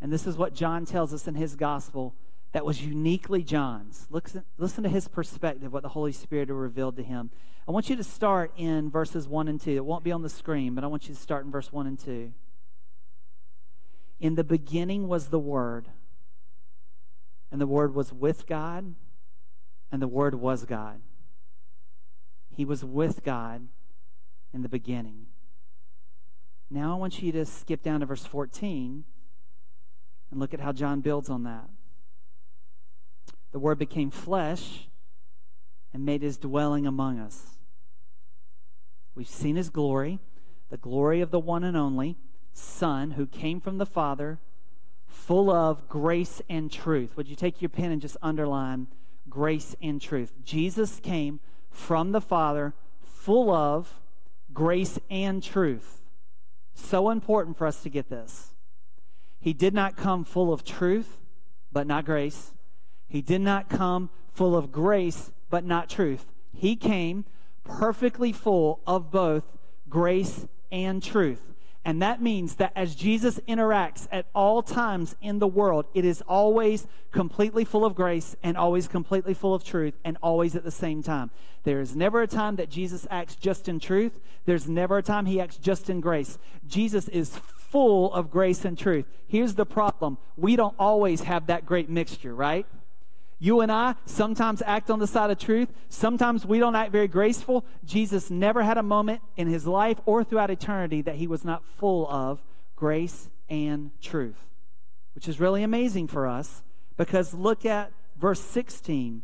And 0.00 0.10
this 0.10 0.26
is 0.26 0.38
what 0.38 0.54
John 0.54 0.86
tells 0.86 1.12
us 1.12 1.28
in 1.28 1.34
his 1.34 1.56
gospel 1.56 2.14
that 2.54 2.64
was 2.64 2.80
uniquely 2.80 3.42
John's. 3.42 4.06
Listen, 4.10 4.44
listen 4.58 4.84
to 4.84 4.88
his 4.88 5.08
perspective, 5.08 5.72
what 5.72 5.82
the 5.82 5.88
Holy 5.88 6.12
Spirit 6.12 6.48
revealed 6.50 6.96
to 6.96 7.02
him. 7.02 7.30
I 7.66 7.72
want 7.72 7.90
you 7.90 7.96
to 7.96 8.04
start 8.04 8.52
in 8.56 8.90
verses 8.90 9.26
1 9.26 9.48
and 9.48 9.60
2. 9.60 9.72
It 9.72 9.84
won't 9.84 10.04
be 10.04 10.12
on 10.12 10.22
the 10.22 10.28
screen, 10.28 10.72
but 10.76 10.84
I 10.84 10.86
want 10.86 11.08
you 11.08 11.14
to 11.16 11.20
start 11.20 11.44
in 11.44 11.50
verse 11.50 11.72
1 11.72 11.88
and 11.88 11.98
2. 11.98 12.32
In 14.20 14.36
the 14.36 14.44
beginning 14.44 15.08
was 15.08 15.28
the 15.28 15.38
Word 15.40 15.88
and 17.50 17.60
the 17.60 17.66
Word 17.66 17.92
was 17.92 18.12
with 18.12 18.46
God, 18.46 18.94
and 19.92 20.00
the 20.00 20.08
Word 20.08 20.36
was 20.36 20.64
God. 20.64 21.00
He 22.50 22.64
was 22.64 22.84
with 22.84 23.24
God 23.24 23.68
in 24.52 24.62
the 24.62 24.68
beginning. 24.68 25.26
Now 26.70 26.94
I 26.94 26.98
want 26.98 27.20
you 27.20 27.32
to 27.32 27.44
skip 27.44 27.82
down 27.82 28.00
to 28.00 28.06
verse 28.06 28.24
14 28.24 29.04
and 30.30 30.40
look 30.40 30.54
at 30.54 30.60
how 30.60 30.72
John 30.72 31.00
builds 31.00 31.28
on 31.28 31.42
that. 31.44 31.68
The 33.54 33.60
Word 33.60 33.78
became 33.78 34.10
flesh 34.10 34.88
and 35.92 36.04
made 36.04 36.22
his 36.22 36.36
dwelling 36.36 36.88
among 36.88 37.20
us. 37.20 37.50
We've 39.14 39.28
seen 39.28 39.54
his 39.54 39.70
glory, 39.70 40.18
the 40.70 40.76
glory 40.76 41.20
of 41.20 41.30
the 41.30 41.38
one 41.38 41.62
and 41.62 41.76
only 41.76 42.16
Son 42.52 43.12
who 43.12 43.26
came 43.26 43.60
from 43.60 43.78
the 43.78 43.86
Father 43.86 44.40
full 45.06 45.52
of 45.52 45.88
grace 45.88 46.42
and 46.48 46.68
truth. 46.68 47.16
Would 47.16 47.28
you 47.28 47.36
take 47.36 47.62
your 47.62 47.68
pen 47.68 47.92
and 47.92 48.02
just 48.02 48.16
underline 48.20 48.88
grace 49.28 49.76
and 49.80 50.02
truth? 50.02 50.32
Jesus 50.44 50.98
came 50.98 51.38
from 51.70 52.10
the 52.10 52.20
Father 52.20 52.74
full 53.04 53.52
of 53.52 54.00
grace 54.52 54.98
and 55.08 55.40
truth. 55.40 56.02
So 56.74 57.08
important 57.08 57.56
for 57.56 57.68
us 57.68 57.84
to 57.84 57.88
get 57.88 58.10
this. 58.10 58.52
He 59.38 59.52
did 59.52 59.74
not 59.74 59.96
come 59.96 60.24
full 60.24 60.52
of 60.52 60.64
truth, 60.64 61.20
but 61.70 61.86
not 61.86 62.04
grace. 62.04 62.53
He 63.14 63.22
did 63.22 63.42
not 63.42 63.68
come 63.68 64.10
full 64.32 64.56
of 64.56 64.72
grace, 64.72 65.30
but 65.48 65.64
not 65.64 65.88
truth. 65.88 66.32
He 66.52 66.74
came 66.74 67.26
perfectly 67.62 68.32
full 68.32 68.80
of 68.88 69.12
both 69.12 69.44
grace 69.88 70.48
and 70.72 71.00
truth. 71.00 71.40
And 71.84 72.02
that 72.02 72.20
means 72.20 72.56
that 72.56 72.72
as 72.74 72.96
Jesus 72.96 73.38
interacts 73.46 74.08
at 74.10 74.26
all 74.34 74.62
times 74.64 75.14
in 75.22 75.38
the 75.38 75.46
world, 75.46 75.86
it 75.94 76.04
is 76.04 76.22
always 76.22 76.88
completely 77.12 77.64
full 77.64 77.84
of 77.84 77.94
grace 77.94 78.34
and 78.42 78.56
always 78.56 78.88
completely 78.88 79.32
full 79.32 79.54
of 79.54 79.62
truth 79.62 79.94
and 80.04 80.18
always 80.20 80.56
at 80.56 80.64
the 80.64 80.72
same 80.72 81.00
time. 81.00 81.30
There 81.62 81.80
is 81.80 81.94
never 81.94 82.20
a 82.20 82.26
time 82.26 82.56
that 82.56 82.68
Jesus 82.68 83.06
acts 83.12 83.36
just 83.36 83.68
in 83.68 83.78
truth. 83.78 84.18
There's 84.44 84.68
never 84.68 84.98
a 84.98 85.04
time 85.04 85.26
he 85.26 85.40
acts 85.40 85.56
just 85.56 85.88
in 85.88 86.00
grace. 86.00 86.36
Jesus 86.66 87.06
is 87.06 87.36
full 87.36 88.12
of 88.12 88.32
grace 88.32 88.64
and 88.64 88.76
truth. 88.76 89.04
Here's 89.28 89.54
the 89.54 89.66
problem 89.66 90.18
we 90.36 90.56
don't 90.56 90.74
always 90.80 91.20
have 91.20 91.46
that 91.46 91.64
great 91.64 91.88
mixture, 91.88 92.34
right? 92.34 92.66
You 93.44 93.60
and 93.60 93.70
I 93.70 93.96
sometimes 94.06 94.62
act 94.64 94.90
on 94.90 95.00
the 95.00 95.06
side 95.06 95.30
of 95.30 95.38
truth. 95.38 95.70
Sometimes 95.90 96.46
we 96.46 96.58
don't 96.58 96.74
act 96.74 96.92
very 96.92 97.08
graceful. 97.08 97.66
Jesus 97.84 98.30
never 98.30 98.62
had 98.62 98.78
a 98.78 98.82
moment 98.82 99.20
in 99.36 99.48
his 99.48 99.66
life 99.66 100.00
or 100.06 100.24
throughout 100.24 100.48
eternity 100.48 101.02
that 101.02 101.16
he 101.16 101.26
was 101.26 101.44
not 101.44 101.62
full 101.76 102.08
of 102.08 102.42
grace 102.74 103.28
and 103.50 103.90
truth, 104.00 104.48
which 105.14 105.28
is 105.28 105.40
really 105.40 105.62
amazing 105.62 106.08
for 106.08 106.26
us 106.26 106.62
because 106.96 107.34
look 107.34 107.66
at 107.66 107.92
verse 108.18 108.40
16. 108.40 109.20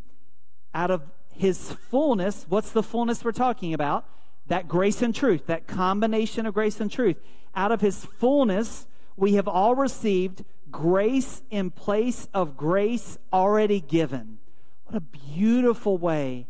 Out 0.75 0.91
of 0.91 1.01
his 1.33 1.73
fullness, 1.73 2.45
what's 2.47 2.73
the 2.73 2.83
fullness 2.83 3.25
we're 3.25 3.33
talking 3.33 3.73
about? 3.73 4.05
That 4.49 4.69
grace 4.69 5.01
and 5.01 5.15
truth, 5.15 5.47
that 5.47 5.67
combination 5.67 6.45
of 6.45 6.53
grace 6.53 6.79
and 6.79 6.93
truth. 6.93 7.17
Out 7.57 7.73
of 7.73 7.81
his 7.81 8.05
fullness, 8.05 8.87
we 9.17 9.37
have 9.37 9.49
all 9.49 9.75
received 9.75 10.45
grace 10.71 11.43
in 11.51 11.71
place 11.71 12.29
of 12.33 12.57
grace 12.57 13.19
already 13.33 13.81
given. 13.81 14.39
What 14.85 14.97
a 14.97 15.01
beautiful 15.01 15.99
way 15.99 16.47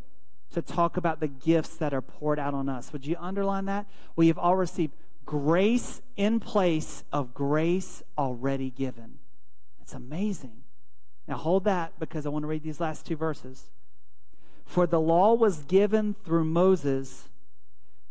to 0.53 0.63
talk 0.63 0.97
about 0.97 1.21
the 1.21 1.29
gifts 1.29 1.77
that 1.77 1.95
are 1.95 2.03
poured 2.03 2.39
out 2.39 2.55
on 2.55 2.69
us. 2.69 2.93
Would 2.93 3.07
you 3.07 3.17
underline 3.19 3.67
that? 3.67 3.87
We 4.17 4.29
have 4.29 4.39
all 4.39 4.57
received 4.57 4.95
grace 5.25 6.03
in 6.17 6.41
place 6.41 7.05
of 7.13 7.35
grace 7.35 8.03
already 8.19 8.71
given. 8.71 9.19
It's 9.81 9.95
amazing. 9.95 10.63
Now 11.29 11.37
hold 11.37 11.65
that 11.65 11.99
because 12.01 12.27
I 12.27 12.31
want 12.31 12.43
to 12.43 12.49
read 12.49 12.63
these 12.63 12.81
last 12.81 13.07
two 13.07 13.17
verses. 13.17 13.71
For 14.65 14.87
the 14.87 15.01
law 15.01 15.35
was 15.35 15.65
given 15.65 16.15
through 16.25 16.45
Moses, 16.45 17.29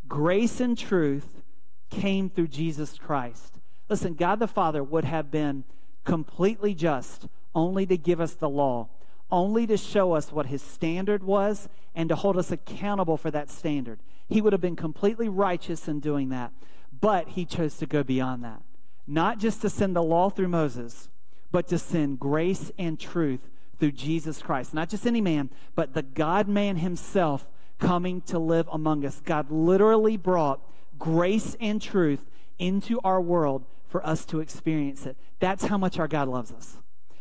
grace 0.08 0.60
and 0.60 0.78
truth 0.78 1.42
came 1.90 2.30
through 2.30 2.48
Jesus 2.48 2.98
Christ. 2.98 3.60
Listen, 3.90 4.14
God 4.14 4.40
the 4.40 4.48
Father 4.48 4.84
would 4.84 5.06
have 5.06 5.32
been 5.32 5.64
completely 6.04 6.74
just, 6.74 7.28
only 7.54 7.86
to 7.86 7.98
give 7.98 8.22
us 8.22 8.34
the 8.34 8.50
law, 8.50 8.90
only 9.32 9.68
to 9.68 9.78
show 9.78 10.14
us 10.14 10.32
what 10.32 10.48
his 10.48 10.62
standard 10.62 11.24
was 11.24 11.70
and 11.96 12.10
to 12.10 12.16
hold 12.16 12.38
us 12.38 12.52
accountable 12.52 13.18
for 13.18 13.32
that 13.32 13.50
standard. 13.50 14.00
He 14.28 14.42
would 14.42 14.54
have 14.54 14.62
been 14.62 14.76
completely 14.76 15.30
righteous 15.30 15.88
in 15.88 16.00
doing 16.00 16.30
that, 16.30 16.52
but 17.00 17.30
he 17.30 17.46
chose 17.46 17.78
to 17.78 17.86
go 17.86 18.04
beyond 18.04 18.44
that. 18.44 18.62
Not 19.08 19.40
just 19.40 19.62
to 19.62 19.70
send 19.70 19.96
the 19.96 20.04
law 20.04 20.30
through 20.30 20.50
Moses, 20.50 21.10
but 21.52 21.68
to 21.68 21.80
send 21.80 22.20
grace 22.20 22.72
and 22.78 23.00
truth 23.00 23.50
through 23.80 23.94
Jesus 23.94 24.42
Christ. 24.42 24.74
Not 24.74 24.90
just 24.90 25.08
any 25.08 25.22
man, 25.22 25.50
but 25.76 25.94
the 25.94 26.04
God 26.04 26.48
man 26.48 26.78
himself 26.78 27.50
coming 27.80 28.22
to 28.22 28.38
live 28.38 28.68
among 28.72 29.06
us. 29.06 29.22
God 29.24 29.50
literally 29.50 30.18
brought 30.18 30.62
grace 31.00 31.56
and 31.60 31.82
truth 31.82 32.26
into 32.60 33.00
our 33.04 33.22
world 33.22 33.66
for 33.88 34.06
us 34.06 34.26
to 34.26 34.42
experience 34.42 35.06
it. 35.06 35.18
That's 35.40 35.66
how 35.66 35.78
much 35.78 36.00
our 36.00 36.08
God 36.08 36.28
loves 36.28 36.52
us. 36.52 36.78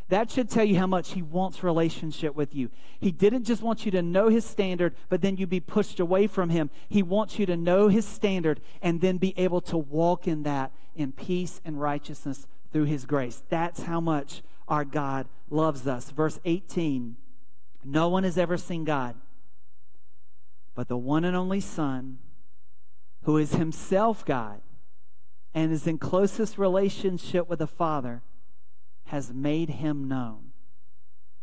That 0.08 0.30
should 0.30 0.48
tell 0.48 0.64
you 0.64 0.78
how 0.78 0.86
much 0.86 1.12
He 1.12 1.22
wants 1.22 1.62
relationship 1.62 2.34
with 2.34 2.54
you. 2.54 2.70
He 2.98 3.12
didn't 3.12 3.44
just 3.44 3.62
want 3.62 3.84
you 3.84 3.90
to 3.92 4.02
know 4.02 4.28
His 4.28 4.44
standard, 4.44 4.94
but 5.08 5.20
then 5.20 5.36
you 5.36 5.46
be 5.46 5.60
pushed 5.60 6.00
away 6.00 6.26
from 6.26 6.50
Him. 6.50 6.70
He 6.88 7.02
wants 7.02 7.38
you 7.38 7.44
to 7.46 7.56
know 7.56 7.88
His 7.88 8.06
standard 8.06 8.60
and 8.80 9.00
then 9.00 9.18
be 9.18 9.34
able 9.36 9.60
to 9.62 9.76
walk 9.76 10.26
in 10.26 10.44
that 10.44 10.72
in 10.96 11.12
peace 11.12 11.60
and 11.64 11.80
righteousness 11.80 12.46
through 12.72 12.84
His 12.84 13.04
grace. 13.04 13.42
That's 13.50 13.82
how 13.82 14.00
much 14.00 14.42
our 14.66 14.84
God 14.84 15.28
loves 15.50 15.86
us. 15.86 16.10
Verse 16.10 16.40
18 16.44 17.16
No 17.84 18.08
one 18.08 18.24
has 18.24 18.38
ever 18.38 18.56
seen 18.56 18.84
God, 18.84 19.14
but 20.74 20.88
the 20.88 20.96
one 20.96 21.24
and 21.24 21.36
only 21.36 21.60
Son, 21.60 22.18
who 23.24 23.36
is 23.36 23.52
Himself 23.52 24.24
God 24.24 24.62
and 25.54 25.72
is 25.72 25.86
in 25.86 25.98
closest 25.98 26.58
relationship 26.58 27.48
with 27.48 27.58
the 27.58 27.66
Father 27.66 28.22
has 29.06 29.32
made 29.32 29.70
him 29.70 30.06
known. 30.06 30.52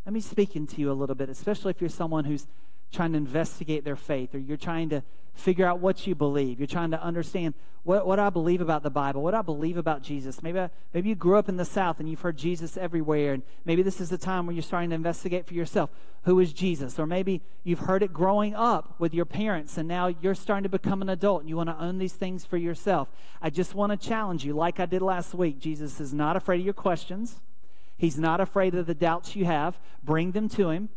Let 0.05 0.13
me 0.13 0.21
speak 0.21 0.55
into 0.55 0.81
you 0.81 0.91
a 0.91 0.93
little 0.93 1.15
bit, 1.15 1.29
especially 1.29 1.71
if 1.71 1.81
you're 1.81 1.89
someone 1.89 2.25
who's 2.25 2.47
trying 2.91 3.11
to 3.11 3.17
investigate 3.17 3.83
their 3.83 3.95
faith 3.95 4.33
or 4.33 4.39
you're 4.39 4.57
trying 4.57 4.89
to 4.89 5.03
figure 5.35 5.65
out 5.65 5.79
what 5.79 6.07
you 6.07 6.15
believe. 6.15 6.59
You're 6.59 6.67
trying 6.67 6.91
to 6.91 7.01
understand 7.01 7.53
what, 7.83 8.07
what 8.07 8.19
I 8.19 8.31
believe 8.31 8.61
about 8.61 8.81
the 8.81 8.89
Bible, 8.89 9.21
what 9.21 9.35
I 9.35 9.43
believe 9.43 9.77
about 9.77 10.01
Jesus. 10.01 10.41
Maybe, 10.41 10.59
I, 10.59 10.69
maybe 10.93 11.09
you 11.09 11.15
grew 11.15 11.37
up 11.37 11.47
in 11.47 11.57
the 11.57 11.65
South 11.65 11.99
and 11.99 12.09
you've 12.09 12.21
heard 12.21 12.35
Jesus 12.35 12.77
everywhere, 12.77 13.33
and 13.33 13.43
maybe 13.63 13.83
this 13.83 14.01
is 14.01 14.09
the 14.09 14.17
time 14.17 14.47
where 14.47 14.55
you're 14.55 14.63
starting 14.63 14.89
to 14.89 14.95
investigate 14.95 15.45
for 15.45 15.53
yourself 15.53 15.91
who 16.23 16.39
is 16.39 16.51
Jesus. 16.51 16.97
Or 16.97 17.05
maybe 17.05 17.43
you've 17.63 17.81
heard 17.81 18.01
it 18.01 18.11
growing 18.11 18.55
up 18.55 18.95
with 18.97 19.13
your 19.13 19.25
parents, 19.25 19.77
and 19.77 19.87
now 19.87 20.07
you're 20.07 20.33
starting 20.33 20.63
to 20.63 20.69
become 20.69 21.03
an 21.03 21.09
adult 21.09 21.41
and 21.41 21.49
you 21.49 21.57
want 21.57 21.69
to 21.69 21.79
own 21.79 21.99
these 21.99 22.13
things 22.13 22.43
for 22.43 22.57
yourself. 22.57 23.07
I 23.39 23.51
just 23.51 23.75
want 23.75 23.91
to 23.91 24.07
challenge 24.07 24.43
you, 24.43 24.53
like 24.53 24.79
I 24.79 24.87
did 24.87 25.03
last 25.03 25.35
week. 25.35 25.59
Jesus 25.59 25.99
is 25.99 26.11
not 26.11 26.35
afraid 26.35 26.59
of 26.61 26.65
your 26.65 26.73
questions, 26.73 27.39
He's 27.97 28.17
not 28.17 28.41
afraid 28.41 28.75
of 28.75 28.87
the 28.87 28.95
doubts 28.95 29.35
you 29.35 29.45
have. 29.45 29.79
Bring 30.03 30.31
them 30.31 30.49
to 30.49 30.69
Him. 30.69 30.89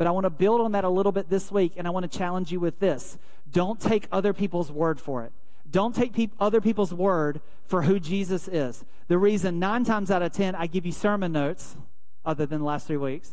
But 0.00 0.06
I 0.06 0.12
want 0.12 0.24
to 0.24 0.30
build 0.30 0.62
on 0.62 0.72
that 0.72 0.84
a 0.84 0.88
little 0.88 1.12
bit 1.12 1.28
this 1.28 1.52
week, 1.52 1.74
and 1.76 1.86
I 1.86 1.90
want 1.90 2.10
to 2.10 2.18
challenge 2.18 2.50
you 2.50 2.58
with 2.58 2.78
this. 2.78 3.18
Don't 3.52 3.78
take 3.78 4.08
other 4.10 4.32
people's 4.32 4.72
word 4.72 4.98
for 4.98 5.24
it. 5.24 5.32
Don't 5.70 5.94
take 5.94 6.14
pe- 6.14 6.28
other 6.40 6.62
people's 6.62 6.94
word 6.94 7.42
for 7.66 7.82
who 7.82 8.00
Jesus 8.00 8.48
is. 8.48 8.82
The 9.08 9.18
reason 9.18 9.58
nine 9.58 9.84
times 9.84 10.10
out 10.10 10.22
of 10.22 10.32
ten 10.32 10.54
I 10.54 10.68
give 10.68 10.86
you 10.86 10.92
sermon 10.92 11.32
notes, 11.32 11.76
other 12.24 12.46
than 12.46 12.60
the 12.60 12.64
last 12.64 12.86
three 12.86 12.96
weeks, 12.96 13.32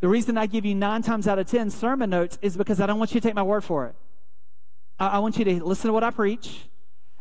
the 0.00 0.08
reason 0.08 0.36
I 0.36 0.44
give 0.44 0.66
you 0.66 0.74
nine 0.74 1.00
times 1.00 1.26
out 1.26 1.38
of 1.38 1.46
ten 1.46 1.70
sermon 1.70 2.10
notes 2.10 2.38
is 2.42 2.54
because 2.54 2.78
I 2.78 2.84
don't 2.84 2.98
want 2.98 3.14
you 3.14 3.20
to 3.22 3.26
take 3.26 3.34
my 3.34 3.42
word 3.42 3.64
for 3.64 3.86
it. 3.86 3.94
I, 5.00 5.06
I 5.06 5.18
want 5.20 5.38
you 5.38 5.46
to 5.46 5.64
listen 5.64 5.88
to 5.88 5.94
what 5.94 6.04
I 6.04 6.10
preach. 6.10 6.66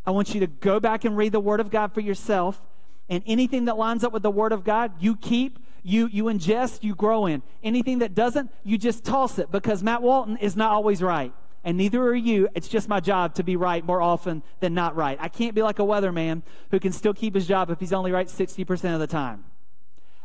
I 0.05 0.11
want 0.11 0.33
you 0.33 0.41
to 0.41 0.47
go 0.47 0.81
back 0.81 1.05
and 1.05 1.15
read 1.15 1.31
the 1.31 1.39
Word 1.39 1.61
of 1.61 1.71
God 1.71 1.93
for 1.93 2.01
yourself. 2.01 2.61
And 3.07 3.23
anything 3.25 3.63
that 3.65 3.77
lines 3.77 4.03
up 4.03 4.11
with 4.11 4.23
the 4.23 4.29
Word 4.29 4.51
of 4.51 4.65
God, 4.65 4.91
you 4.99 5.15
keep, 5.15 5.57
you, 5.83 6.07
you 6.07 6.25
ingest, 6.25 6.83
you 6.83 6.95
grow 6.95 7.25
in. 7.25 7.43
Anything 7.63 7.99
that 7.99 8.13
doesn't, 8.15 8.51
you 8.63 8.77
just 8.77 9.03
toss 9.03 9.39
it 9.39 9.51
because 9.51 9.83
Matt 9.83 10.01
Walton 10.01 10.37
is 10.37 10.55
not 10.55 10.71
always 10.71 11.01
right. 11.01 11.33
And 11.63 11.77
neither 11.77 12.01
are 12.01 12.15
you. 12.15 12.49
It's 12.55 12.67
just 12.67 12.89
my 12.89 12.99
job 12.99 13.35
to 13.35 13.43
be 13.43 13.55
right 13.55 13.85
more 13.85 14.01
often 14.01 14.41
than 14.59 14.73
not 14.73 14.95
right. 14.95 15.17
I 15.21 15.29
can't 15.29 15.53
be 15.53 15.61
like 15.61 15.79
a 15.79 15.83
weatherman 15.83 16.41
who 16.71 16.79
can 16.79 16.91
still 16.91 17.13
keep 17.13 17.35
his 17.35 17.47
job 17.47 17.69
if 17.69 17.79
he's 17.79 17.93
only 17.93 18.11
right 18.11 18.27
60% 18.27 18.93
of 18.93 18.99
the 18.99 19.07
time. 19.07 19.45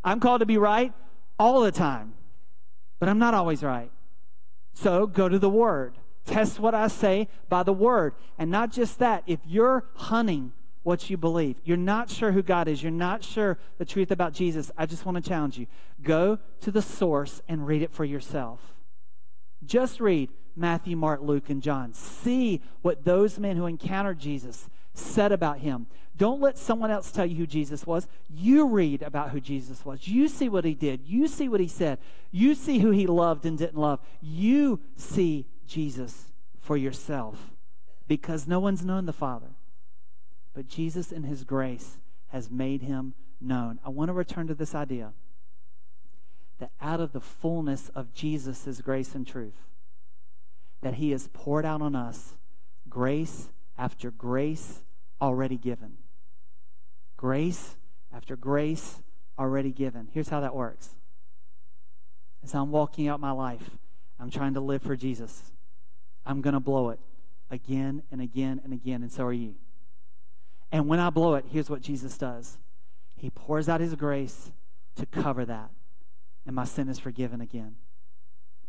I'm 0.03 0.21
called 0.21 0.41
to 0.41 0.47
be 0.47 0.57
right 0.57 0.93
all 1.39 1.61
the 1.61 1.73
time, 1.73 2.15
but 2.99 3.09
I'm 3.09 3.19
not 3.19 3.35
always 3.35 3.63
right. 3.63 3.91
So 4.73 5.07
go 5.07 5.29
to 5.29 5.39
the 5.39 5.51
Word. 5.51 5.97
Test 6.27 6.59
what 6.59 6.75
I 6.75 6.89
say 6.89 7.29
by 7.49 7.63
the 7.63 7.73
word. 7.73 8.15
And 8.37 8.51
not 8.51 8.73
just 8.73 8.99
that, 8.99 9.23
if 9.27 9.39
you're 9.47 9.85
hunting 9.95 10.53
what 10.87 11.11
you 11.11 11.17
believe, 11.17 11.57
you're 11.65 11.77
not 11.77 12.09
sure 12.09 12.31
who 12.31 12.45
God 12.45 12.69
is, 12.69 12.81
you're 12.81 12.93
not 12.93 13.25
sure 13.25 13.59
the 13.77 13.85
truth 13.85 14.13
about 14.13 14.33
Jesus, 14.33 14.71
I 14.79 14.87
just 14.87 15.05
want 15.05 15.17
to 15.17 15.29
challenge 15.29 15.59
you. 15.59 15.67
Go 16.01 16.39
to 16.61 16.71
the 16.71 16.81
source 16.81 17.43
and 17.49 17.67
read 17.67 17.83
it 17.83 17.91
for 17.91 18.05
yourself. 18.05 18.61
Just 19.65 19.99
read 19.99 20.31
Matthew, 20.55 20.97
Mark, 20.97 21.23
Luke, 21.23 21.51
and 21.51 21.61
John. 21.61 21.93
See 21.93 22.63
what 22.83 23.05
those 23.05 23.37
men 23.37 23.57
who 23.57 23.67
encountered 23.67 24.21
Jesus 24.21 24.69
said 24.95 25.33
about 25.33 25.59
him. 25.59 25.89
Don't 26.17 26.41
let 26.41 26.57
someone 26.57 26.93
else 26.93 27.11
tell 27.11 27.27
you 27.27 27.35
who 27.35 27.49
Jesus 27.49 27.85
was. 27.85 28.07
You 28.33 28.69
read 28.69 29.03
about 29.03 29.31
who 29.31 29.41
Jesus 29.41 29.85
was. 29.85 30.07
You 30.07 30.29
see 30.29 30.49
what 30.49 30.65
he 30.65 30.75
did. 30.75 31.01
You 31.05 31.27
see 31.27 31.49
what 31.49 31.59
he 31.59 31.67
said. 31.67 31.99
You 32.31 32.55
see 32.55 32.79
who 32.79 32.93
he 32.93 33.09
loved 33.09 33.45
and 33.45 33.59
didn't 33.59 33.77
love. 33.77 33.99
You 34.21 34.79
see 34.95 35.47
Jesus 35.67 36.27
for 36.61 36.77
yourself 36.77 37.51
because 38.07 38.47
no 38.47 38.61
one's 38.61 38.85
known 38.85 39.07
the 39.07 39.13
Father. 39.13 39.49
But 40.57 40.69
Jesus, 40.69 41.13
in 41.13 41.25
His 41.25 41.45
grace, 41.45 41.99
has 42.29 42.51
made 42.51 42.81
Him 42.81 43.13
known. 43.43 43.79
I 43.85 43.91
want 43.91 44.09
to 44.09 44.15
return 44.15 44.47
to 44.47 44.55
this 44.55 44.75
idea 44.75 45.13
that 46.59 46.71
out 46.81 46.99
of 46.99 47.13
the 47.13 47.21
fullness 47.21 47.91
of 47.91 48.15
Jesus' 48.15 48.81
grace 48.81 49.15
and 49.15 49.27
truth, 49.27 49.67
that 50.81 50.95
He 50.95 51.11
has 51.11 51.29
poured 51.35 51.67
out 51.67 51.83
on 51.83 51.95
us 51.95 52.37
grace 52.89 53.51
after 53.77 54.11
grace 54.11 54.81
already 55.21 55.59
given. 55.59 55.99
Grace 57.19 57.77
after 58.11 58.35
grace 58.35 59.03
already 59.39 59.73
given. 59.73 60.09
Here's 60.15 60.31
how 60.31 60.41
that 60.41 60.55
works. 60.55 60.95
As 62.43 62.55
I'm 62.55 62.71
walking 62.71 63.09
out 63.09 63.21
my 63.21 63.33
life, 63.33 63.73
I'm 64.19 64.31
trying 64.31 64.55
to 64.55 64.61
live 64.61 64.81
for 64.81 64.97
Jesus. 64.97 65.53
I'm 66.25 66.41
going 66.41 66.55
to 66.55 66.61
blow 66.61 66.89
it 66.89 67.01
again 67.51 68.05
and 68.11 68.23
again 68.23 68.63
and 68.65 68.73
again, 68.73 69.03
and 69.03 69.13
so 69.13 69.25
are 69.25 69.35
you. 69.35 69.57
And 70.73 70.89
when 70.89 71.01
I 71.01 71.11
blow 71.11 71.35
it, 71.35 71.47
here's 71.51 71.71
what 71.71 71.83
Jesus 71.83 72.19
does 72.19 72.59
He 73.17 73.31
pours 73.31 73.69
out 73.69 73.81
His 73.81 73.95
grace 73.95 74.51
to 74.97 75.07
cover 75.07 75.45
that, 75.45 75.71
and 76.47 76.55
my 76.55 76.65
sin 76.65 76.89
is 76.89 76.99
forgiven 76.99 77.41
again. 77.41 77.77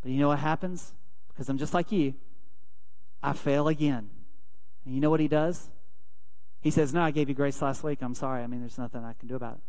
But 0.01 0.12
you 0.12 0.20
know 0.20 0.27
what 0.27 0.39
happens? 0.39 0.94
Because 1.30 1.50
I'm 1.50 1.58
just 1.58 1.74
like 1.74 1.92
you, 1.92 2.13
I 3.22 3.34
fail 3.34 3.68
again. 3.68 4.10
And 4.86 4.96
you 4.96 5.01
know 5.01 5.10
what 5.10 5.20
He 5.20 5.27
does? 5.27 5.70
He 6.62 6.72
says, 6.72 6.94
No, 6.94 7.01
I 7.01 7.12
gave 7.12 7.30
you 7.30 7.36
grace 7.36 7.62
last 7.62 7.84
week. 7.84 8.00
I'm 8.01 8.13
sorry. 8.13 8.44
I 8.44 8.48
mean, 8.48 8.60
there's 8.60 8.77
nothing 8.77 9.04
I 9.04 9.13
can 9.13 9.27
do 9.27 9.36
about 9.36 9.56
it. 9.56 9.62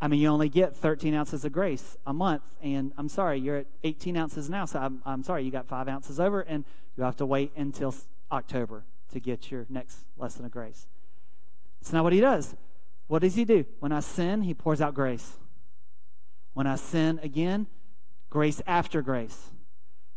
I 0.00 0.08
mean, 0.08 0.20
you 0.20 0.28
only 0.28 0.50
get 0.50 0.76
13 0.76 1.14
ounces 1.14 1.44
of 1.44 1.52
grace 1.52 1.96
a 2.06 2.12
month, 2.12 2.42
and 2.62 2.92
I'm 2.98 3.08
sorry, 3.08 3.38
you're 3.38 3.56
at 3.56 3.66
18 3.82 4.16
ounces 4.16 4.50
now, 4.50 4.66
so 4.66 4.78
I'm, 4.78 5.00
I'm 5.06 5.22
sorry, 5.22 5.44
you 5.44 5.50
got 5.50 5.66
five 5.66 5.88
ounces 5.88 6.20
over, 6.20 6.42
and 6.42 6.64
you 6.96 7.04
have 7.04 7.16
to 7.16 7.26
wait 7.26 7.52
until 7.56 7.94
October 8.30 8.84
to 9.12 9.20
get 9.20 9.50
your 9.50 9.64
next 9.70 10.04
lesson 10.18 10.44
of 10.44 10.50
grace. 10.50 10.86
It's 11.86 11.92
not 11.92 12.02
what 12.02 12.12
he 12.12 12.20
does. 12.20 12.56
What 13.06 13.22
does 13.22 13.36
he 13.36 13.44
do? 13.44 13.64
When 13.78 13.92
I 13.92 14.00
sin, 14.00 14.42
he 14.42 14.54
pours 14.54 14.80
out 14.80 14.92
grace. 14.92 15.36
When 16.52 16.66
I 16.66 16.74
sin 16.74 17.20
again, 17.22 17.68
grace 18.28 18.60
after 18.66 19.02
grace. 19.02 19.52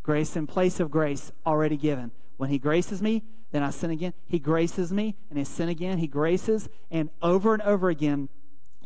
Grace 0.02 0.36
in 0.36 0.48
place 0.48 0.80
of 0.80 0.90
grace 0.90 1.32
already 1.46 1.78
given. 1.78 2.10
When 2.38 2.50
he 2.50 2.58
graces 2.58 3.04
me, 3.04 3.22
then 3.52 3.62
I 3.62 3.70
sin 3.70 3.92
again. 3.92 4.16
He 4.26 4.40
graces 4.40 4.92
me, 4.92 5.16
and 5.30 5.38
I 5.38 5.44
sin 5.44 5.70
again. 5.70 6.00
He 6.00 6.08
graces, 6.08 6.70
and 6.90 7.12
over 7.22 7.54
and 7.54 7.62
over 7.62 7.90
again, 7.90 8.30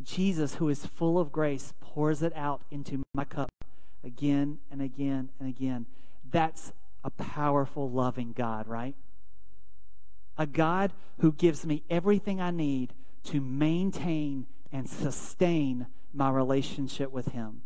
Jesus, 0.01 0.55
who 0.55 0.67
is 0.67 0.85
full 0.85 1.17
of 1.17 1.31
grace, 1.31 1.73
pours 1.79 2.21
it 2.21 2.35
out 2.35 2.63
into 2.69 3.01
my 3.13 3.23
cup 3.23 3.49
again 4.03 4.59
and 4.69 4.81
again 4.81 5.29
and 5.39 5.47
again. 5.47 5.85
That's 6.29 6.73
a 7.01 7.11
powerful, 7.11 7.89
loving 7.89 8.33
God, 8.33 8.67
right? 8.67 8.95
A 10.37 10.45
God 10.45 10.93
who 11.19 11.31
gives 11.31 11.65
me 11.65 11.83
everything 11.89 12.41
I 12.41 12.51
need 12.51 12.93
to 13.25 13.39
maintain 13.39 14.47
and 14.71 14.89
sustain 14.89 15.87
my 16.13 16.29
relationship 16.29 17.11
with 17.11 17.29
Him. 17.29 17.61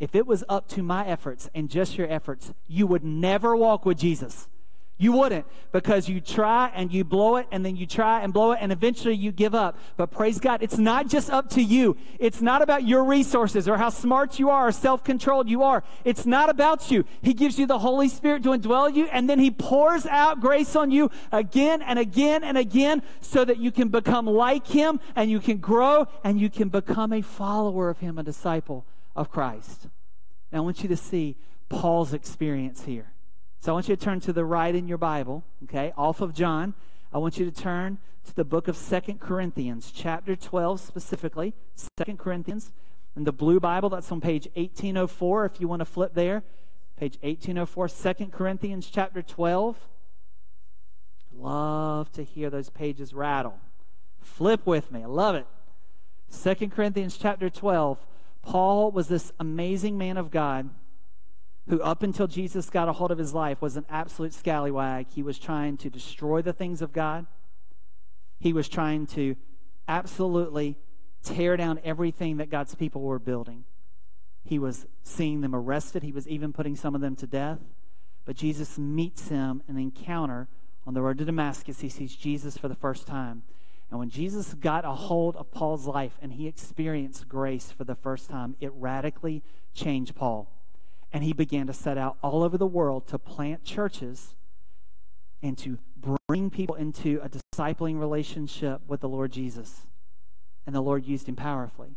If 0.00 0.14
it 0.14 0.26
was 0.26 0.44
up 0.48 0.68
to 0.68 0.82
my 0.82 1.06
efforts 1.06 1.48
and 1.54 1.70
just 1.70 1.96
your 1.96 2.08
efforts, 2.10 2.52
you 2.66 2.86
would 2.86 3.04
never 3.04 3.56
walk 3.56 3.84
with 3.84 3.98
Jesus. 3.98 4.48
You 4.96 5.10
wouldn't 5.10 5.44
because 5.72 6.08
you 6.08 6.20
try 6.20 6.70
and 6.72 6.92
you 6.92 7.02
blow 7.02 7.36
it 7.36 7.48
and 7.50 7.66
then 7.66 7.74
you 7.74 7.84
try 7.84 8.20
and 8.20 8.32
blow 8.32 8.52
it 8.52 8.58
and 8.60 8.70
eventually 8.70 9.16
you 9.16 9.32
give 9.32 9.52
up. 9.52 9.76
But 9.96 10.12
praise 10.12 10.38
God, 10.38 10.62
it's 10.62 10.78
not 10.78 11.08
just 11.08 11.30
up 11.30 11.50
to 11.50 11.62
you. 11.62 11.96
It's 12.20 12.40
not 12.40 12.62
about 12.62 12.86
your 12.86 13.02
resources 13.02 13.68
or 13.68 13.76
how 13.76 13.88
smart 13.88 14.38
you 14.38 14.50
are 14.50 14.68
or 14.68 14.72
self 14.72 15.02
controlled 15.02 15.48
you 15.48 15.64
are. 15.64 15.82
It's 16.04 16.26
not 16.26 16.48
about 16.48 16.92
you. 16.92 17.04
He 17.22 17.34
gives 17.34 17.58
you 17.58 17.66
the 17.66 17.80
Holy 17.80 18.08
Spirit 18.08 18.44
to 18.44 18.50
indwell 18.50 18.94
you 18.94 19.06
and 19.06 19.28
then 19.28 19.40
He 19.40 19.50
pours 19.50 20.06
out 20.06 20.40
grace 20.40 20.76
on 20.76 20.92
you 20.92 21.10
again 21.32 21.82
and 21.82 21.98
again 21.98 22.44
and 22.44 22.56
again 22.56 23.02
so 23.20 23.44
that 23.44 23.58
you 23.58 23.72
can 23.72 23.88
become 23.88 24.26
like 24.26 24.68
Him 24.68 25.00
and 25.16 25.28
you 25.28 25.40
can 25.40 25.56
grow 25.56 26.06
and 26.22 26.40
you 26.40 26.48
can 26.48 26.68
become 26.68 27.12
a 27.12 27.20
follower 27.20 27.90
of 27.90 27.98
Him, 27.98 28.16
a 28.16 28.22
disciple 28.22 28.86
of 29.16 29.28
Christ. 29.28 29.88
Now 30.52 30.58
I 30.58 30.60
want 30.60 30.84
you 30.84 30.88
to 30.88 30.96
see 30.96 31.34
Paul's 31.68 32.14
experience 32.14 32.84
here. 32.84 33.13
So 33.64 33.72
I 33.72 33.76
want 33.76 33.88
you 33.88 33.96
to 33.96 34.04
turn 34.04 34.20
to 34.20 34.32
the 34.34 34.44
right 34.44 34.74
in 34.74 34.88
your 34.88 34.98
Bible, 34.98 35.42
okay, 35.62 35.90
off 35.96 36.20
of 36.20 36.34
John. 36.34 36.74
I 37.14 37.16
want 37.16 37.38
you 37.38 37.50
to 37.50 37.50
turn 37.50 37.96
to 38.26 38.34
the 38.34 38.44
book 38.44 38.68
of 38.68 38.76
Second 38.76 39.20
Corinthians, 39.20 39.90
chapter 39.90 40.36
12 40.36 40.80
specifically. 40.80 41.54
Second 41.96 42.18
Corinthians. 42.18 42.72
In 43.16 43.24
the 43.24 43.32
blue 43.32 43.60
Bible, 43.60 43.88
that's 43.88 44.12
on 44.12 44.20
page 44.20 44.48
1804 44.52 45.46
if 45.46 45.60
you 45.62 45.66
want 45.66 45.80
to 45.80 45.86
flip 45.86 46.12
there. 46.12 46.42
Page 46.98 47.16
1804, 47.22 47.88
2 47.88 48.26
Corinthians 48.26 48.90
chapter 48.92 49.22
12. 49.22 49.88
Love 51.32 52.12
to 52.12 52.22
hear 52.22 52.50
those 52.50 52.68
pages 52.68 53.14
rattle. 53.14 53.58
Flip 54.20 54.60
with 54.66 54.92
me. 54.92 55.04
I 55.04 55.06
love 55.06 55.36
it. 55.36 55.46
Second 56.28 56.70
Corinthians 56.70 57.16
chapter 57.16 57.48
12. 57.48 57.98
Paul 58.42 58.90
was 58.90 59.08
this 59.08 59.32
amazing 59.40 59.96
man 59.96 60.18
of 60.18 60.30
God 60.30 60.68
who, 61.68 61.80
up 61.80 62.02
until 62.02 62.26
Jesus 62.26 62.70
got 62.70 62.88
a 62.88 62.92
hold 62.92 63.10
of 63.10 63.18
his 63.18 63.32
life, 63.34 63.62
was 63.62 63.76
an 63.76 63.86
absolute 63.88 64.34
scallywag. 64.34 65.06
He 65.08 65.22
was 65.22 65.38
trying 65.38 65.76
to 65.78 65.90
destroy 65.90 66.42
the 66.42 66.52
things 66.52 66.82
of 66.82 66.92
God, 66.92 67.26
he 68.38 68.52
was 68.52 68.68
trying 68.68 69.06
to 69.08 69.36
absolutely 69.88 70.76
tear 71.22 71.56
down 71.56 71.80
everything 71.84 72.36
that 72.36 72.50
God's 72.50 72.74
people 72.74 73.02
were 73.02 73.18
building. 73.18 73.64
He 74.44 74.58
was 74.58 74.86
seeing 75.02 75.40
them 75.40 75.54
arrested, 75.54 76.02
he 76.02 76.12
was 76.12 76.28
even 76.28 76.52
putting 76.52 76.76
some 76.76 76.94
of 76.94 77.00
them 77.00 77.16
to 77.16 77.26
death. 77.26 77.60
But 78.26 78.36
Jesus 78.36 78.78
meets 78.78 79.28
him 79.28 79.62
in 79.68 79.76
an 79.76 79.82
encounter 79.82 80.48
on 80.86 80.94
the 80.94 81.02
road 81.02 81.18
to 81.18 81.24
Damascus. 81.24 81.80
He 81.80 81.88
sees 81.88 82.14
Jesus 82.14 82.56
for 82.56 82.68
the 82.68 82.74
first 82.74 83.06
time. 83.06 83.42
And 83.90 83.98
when 83.98 84.10
Jesus 84.10 84.54
got 84.54 84.84
a 84.84 84.92
hold 84.92 85.36
of 85.36 85.50
Paul's 85.50 85.86
life 85.86 86.18
and 86.20 86.32
he 86.32 86.46
experienced 86.46 87.28
grace 87.28 87.70
for 87.70 87.84
the 87.84 87.94
first 87.94 88.28
time, 88.28 88.56
it 88.60 88.72
radically 88.74 89.42
changed 89.74 90.14
Paul. 90.14 90.53
And 91.14 91.24
he 91.24 91.32
began 91.32 91.68
to 91.68 91.72
set 91.72 91.96
out 91.96 92.18
all 92.22 92.42
over 92.42 92.58
the 92.58 92.66
world 92.66 93.06
to 93.06 93.18
plant 93.18 93.64
churches 93.64 94.34
and 95.42 95.56
to 95.58 95.78
bring 96.26 96.50
people 96.50 96.74
into 96.74 97.20
a 97.22 97.28
discipling 97.28 98.00
relationship 98.00 98.80
with 98.88 99.00
the 99.00 99.08
Lord 99.08 99.30
Jesus. 99.30 99.86
And 100.66 100.74
the 100.74 100.80
Lord 100.80 101.06
used 101.06 101.28
him 101.28 101.36
powerfully. 101.36 101.96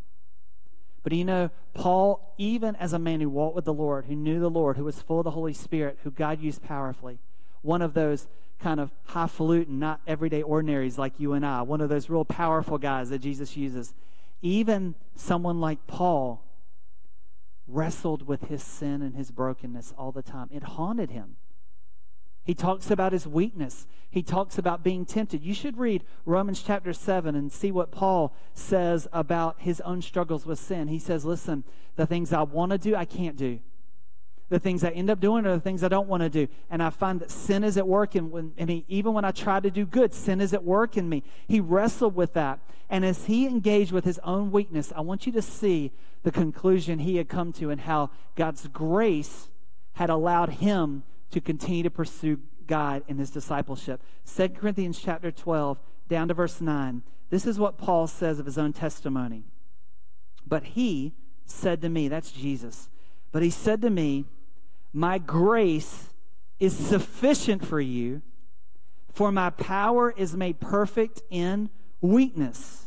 But 1.02 1.12
you 1.12 1.24
know, 1.24 1.50
Paul, 1.74 2.34
even 2.38 2.76
as 2.76 2.92
a 2.92 2.98
man 2.98 3.20
who 3.20 3.28
walked 3.28 3.56
with 3.56 3.64
the 3.64 3.74
Lord, 3.74 4.04
who 4.04 4.14
knew 4.14 4.38
the 4.38 4.50
Lord, 4.50 4.76
who 4.76 4.84
was 4.84 5.02
full 5.02 5.18
of 5.18 5.24
the 5.24 5.32
Holy 5.32 5.52
Spirit, 5.52 5.98
who 6.04 6.10
God 6.10 6.40
used 6.40 6.62
powerfully, 6.62 7.18
one 7.62 7.82
of 7.82 7.94
those 7.94 8.28
kind 8.60 8.78
of 8.78 8.92
highfalutin, 9.06 9.78
not 9.78 10.00
everyday 10.06 10.42
ordinaries 10.42 10.98
like 10.98 11.14
you 11.18 11.32
and 11.32 11.44
I, 11.44 11.62
one 11.62 11.80
of 11.80 11.88
those 11.88 12.08
real 12.08 12.24
powerful 12.24 12.78
guys 12.78 13.10
that 13.10 13.20
Jesus 13.20 13.56
uses, 13.56 13.94
even 14.42 14.94
someone 15.16 15.60
like 15.60 15.86
Paul 15.86 16.44
wrestled 17.68 18.26
with 18.26 18.48
his 18.48 18.62
sin 18.62 19.02
and 19.02 19.14
his 19.14 19.30
brokenness 19.30 19.94
all 19.96 20.10
the 20.10 20.22
time. 20.22 20.48
It 20.50 20.62
haunted 20.62 21.10
him. 21.10 21.36
He 22.44 22.54
talks 22.54 22.90
about 22.90 23.12
his 23.12 23.26
weakness. 23.26 23.86
He 24.08 24.22
talks 24.22 24.56
about 24.56 24.82
being 24.82 25.04
tempted. 25.04 25.44
You 25.44 25.52
should 25.52 25.76
read 25.76 26.02
Romans 26.24 26.62
chapter 26.66 26.94
7 26.94 27.34
and 27.34 27.52
see 27.52 27.70
what 27.70 27.92
Paul 27.92 28.34
says 28.54 29.06
about 29.12 29.56
his 29.58 29.82
own 29.82 30.00
struggles 30.00 30.46
with 30.46 30.58
sin. 30.58 30.88
He 30.88 30.98
says, 30.98 31.26
Listen, 31.26 31.62
the 31.96 32.06
things 32.06 32.32
I 32.32 32.40
want 32.42 32.72
to 32.72 32.78
do, 32.78 32.96
I 32.96 33.04
can't 33.04 33.36
do. 33.36 33.60
The 34.50 34.58
things 34.58 34.82
I 34.82 34.90
end 34.90 35.10
up 35.10 35.20
doing 35.20 35.44
are 35.46 35.52
the 35.52 35.60
things 35.60 35.84
I 35.84 35.88
don't 35.88 36.08
want 36.08 36.22
to 36.22 36.30
do. 36.30 36.48
And 36.70 36.82
I 36.82 36.90
find 36.90 37.20
that 37.20 37.30
sin 37.30 37.64
is 37.64 37.76
at 37.76 37.86
work 37.86 38.16
in, 38.16 38.30
when, 38.30 38.52
I 38.58 38.64
mean, 38.64 38.84
even 38.88 39.12
when 39.12 39.24
I 39.24 39.30
try 39.30 39.60
to 39.60 39.70
do 39.70 39.84
good, 39.84 40.14
sin 40.14 40.40
is 40.40 40.54
at 40.54 40.64
work 40.64 40.96
in 40.96 41.08
me. 41.08 41.22
He 41.46 41.60
wrestled 41.60 42.14
with 42.14 42.32
that. 42.32 42.60
And 42.88 43.04
as 43.04 43.26
he 43.26 43.46
engaged 43.46 43.92
with 43.92 44.04
his 44.04 44.18
own 44.24 44.50
weakness, 44.50 44.92
I 44.96 45.02
want 45.02 45.26
you 45.26 45.32
to 45.32 45.42
see 45.42 45.92
the 46.22 46.32
conclusion 46.32 47.00
he 47.00 47.16
had 47.16 47.28
come 47.28 47.52
to 47.54 47.70
and 47.70 47.82
how 47.82 48.10
God's 48.36 48.66
grace 48.68 49.48
had 49.94 50.08
allowed 50.08 50.48
him 50.48 51.02
to 51.30 51.40
continue 51.40 51.82
to 51.82 51.90
pursue 51.90 52.40
God 52.66 53.02
in 53.06 53.18
his 53.18 53.30
discipleship. 53.30 54.02
2 54.24 54.48
Corinthians 54.50 54.98
chapter 54.98 55.30
12, 55.30 55.78
down 56.08 56.28
to 56.28 56.34
verse 56.34 56.60
9. 56.60 57.02
This 57.30 57.46
is 57.46 57.58
what 57.58 57.76
Paul 57.76 58.06
says 58.06 58.38
of 58.38 58.46
his 58.46 58.56
own 58.56 58.72
testimony. 58.72 59.44
But 60.46 60.64
he 60.64 61.12
said 61.44 61.82
to 61.82 61.88
me, 61.90 62.08
that's 62.08 62.32
Jesus, 62.32 62.88
but 63.32 63.42
he 63.42 63.50
said 63.50 63.82
to 63.82 63.90
me, 63.90 64.24
My 64.92 65.18
grace 65.18 66.08
is 66.58 66.76
sufficient 66.76 67.64
for 67.64 67.80
you, 67.80 68.22
for 69.12 69.30
my 69.30 69.50
power 69.50 70.10
is 70.16 70.36
made 70.36 70.60
perfect 70.60 71.22
in 71.30 71.70
weakness. 72.00 72.86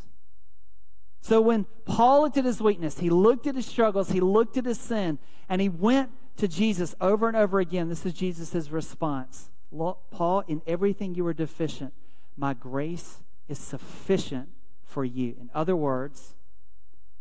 So 1.21 1.39
when 1.39 1.65
Paul 1.85 2.21
looked 2.21 2.37
at 2.37 2.45
his 2.45 2.61
weakness, 2.61 2.99
he 2.99 3.09
looked 3.09 3.47
at 3.47 3.55
his 3.55 3.65
struggles, 3.65 4.09
he 4.09 4.19
looked 4.19 4.57
at 4.57 4.65
his 4.65 4.79
sin, 4.79 5.19
and 5.47 5.61
he 5.61 5.69
went 5.69 6.09
to 6.37 6.47
Jesus 6.47 6.95
over 6.99 7.27
and 7.27 7.37
over 7.37 7.59
again. 7.59 7.89
This 7.89 8.05
is 8.05 8.13
Jesus' 8.13 8.69
response 8.69 9.51
Paul, 9.71 10.43
in 10.47 10.61
everything 10.67 11.15
you 11.15 11.25
are 11.27 11.33
deficient, 11.33 11.93
my 12.35 12.53
grace 12.53 13.21
is 13.47 13.57
sufficient 13.57 14.49
for 14.83 15.05
you. 15.05 15.35
In 15.39 15.49
other 15.53 15.75
words, 15.75 16.35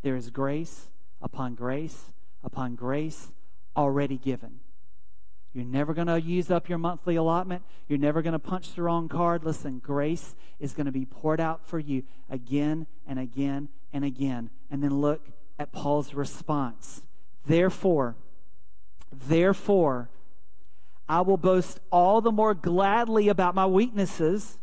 there 0.02 0.16
is 0.16 0.30
grace 0.30 0.90
upon 1.22 1.54
grace 1.54 2.12
upon 2.42 2.74
grace 2.74 3.28
already 3.76 4.16
given. 4.16 4.60
You're 5.52 5.64
never 5.64 5.94
going 5.94 6.06
to 6.06 6.20
use 6.20 6.50
up 6.50 6.68
your 6.68 6.78
monthly 6.78 7.16
allotment. 7.16 7.62
You're 7.88 7.98
never 7.98 8.22
going 8.22 8.32
to 8.34 8.38
punch 8.38 8.74
the 8.74 8.82
wrong 8.82 9.08
card. 9.08 9.44
Listen, 9.44 9.78
grace 9.78 10.36
is 10.58 10.72
going 10.72 10.86
to 10.86 10.92
be 10.92 11.04
poured 11.04 11.40
out 11.40 11.66
for 11.66 11.78
you 11.78 12.04
again 12.28 12.86
and 13.06 13.18
again 13.18 13.68
and 13.92 14.04
again. 14.04 14.50
And 14.70 14.82
then 14.82 15.00
look 15.00 15.28
at 15.58 15.72
Paul's 15.72 16.14
response. 16.14 17.02
Therefore, 17.46 18.14
Therefore, 19.12 20.08
I 21.08 21.20
will 21.22 21.36
boast 21.36 21.80
all 21.90 22.20
the 22.20 22.32
more 22.32 22.54
gladly 22.54 23.28
about 23.28 23.54
my 23.54 23.66
weaknesses 23.66 24.58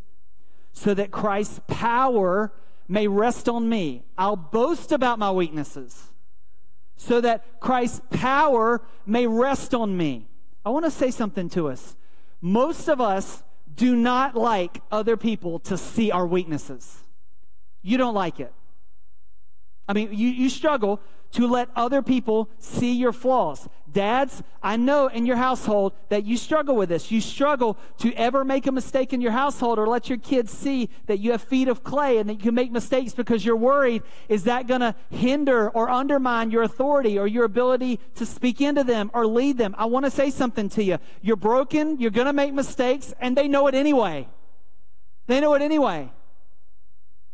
so 0.72 0.94
that 0.94 1.12
Christ's 1.12 1.60
power 1.68 2.54
may 2.88 3.08
rest 3.08 3.50
on 3.50 3.68
me. 3.68 4.04
I'll 4.18 4.38
boast 4.38 4.92
about 4.92 5.20
my 5.20 5.32
weaknesses 5.32 6.12
so 6.96 7.20
that 7.22 7.60
Christ's 7.60 8.02
power 8.10 8.82
may 9.06 9.28
rest 9.28 9.74
on 9.74 9.98
me. 9.98 10.28
I 10.68 10.70
want 10.70 10.84
to 10.84 10.92
say 10.92 11.12
something 11.12 11.48
to 11.52 11.70
us. 11.70 11.96
Most 12.42 12.90
of 12.90 13.00
us 13.00 13.42
do 13.74 13.96
not 13.96 14.36
like 14.36 14.82
other 14.92 15.16
people 15.16 15.60
to 15.60 15.78
see 15.78 16.12
our 16.12 16.28
weaknesses. 16.28 17.06
You 17.82 17.98
don't 17.98 18.14
like 18.14 18.42
it. 18.42 18.52
I 19.88 19.94
mean, 19.94 20.10
you, 20.12 20.28
you 20.28 20.50
struggle 20.50 21.00
to 21.32 21.48
let 21.48 21.70
other 21.74 22.02
people 22.02 22.50
see 22.60 22.92
your 22.92 23.14
flaws. 23.14 23.70
Dads, 23.98 24.44
I 24.62 24.78
know 24.78 25.08
in 25.08 25.26
your 25.26 25.38
household 25.38 25.92
that 26.10 26.24
you 26.24 26.38
struggle 26.38 26.76
with 26.76 26.88
this. 26.88 27.10
You 27.10 27.20
struggle 27.20 27.80
to 27.98 28.14
ever 28.14 28.46
make 28.46 28.68
a 28.68 28.72
mistake 28.72 29.12
in 29.12 29.22
your 29.22 29.32
household 29.32 29.80
or 29.80 29.88
let 29.88 30.08
your 30.08 30.20
kids 30.20 30.52
see 30.52 30.92
that 31.08 31.18
you 31.18 31.32
have 31.32 31.42
feet 31.42 31.68
of 31.68 31.84
clay 31.84 32.20
and 32.20 32.30
that 32.30 32.36
you 32.36 32.40
can 32.42 32.54
make 32.54 32.72
mistakes 32.72 33.16
because 33.16 33.44
you're 33.44 33.56
worried 33.56 34.04
is 34.30 34.44
that 34.44 34.68
going 34.68 34.82
to 34.82 34.94
hinder 35.10 35.72
or 35.72 35.90
undermine 35.90 36.52
your 36.52 36.62
authority 36.62 37.18
or 37.18 37.26
your 37.26 37.44
ability 37.44 38.00
to 38.14 38.24
speak 38.24 38.62
into 38.62 38.84
them 38.84 39.10
or 39.16 39.26
lead 39.26 39.58
them. 39.58 39.74
I 39.80 39.86
want 39.86 40.06
to 40.06 40.12
say 40.12 40.30
something 40.30 40.70
to 40.70 40.84
you. 40.84 41.00
You're 41.24 41.36
broken, 41.36 42.00
you're 42.00 42.12
going 42.12 42.28
to 42.28 42.34
make 42.34 42.54
mistakes, 42.54 43.16
and 43.20 43.36
they 43.36 43.48
know 43.48 43.66
it 43.66 43.74
anyway. 43.74 44.30
They 45.26 45.42
know 45.42 45.56
it 45.56 45.64
anyway. 45.64 46.12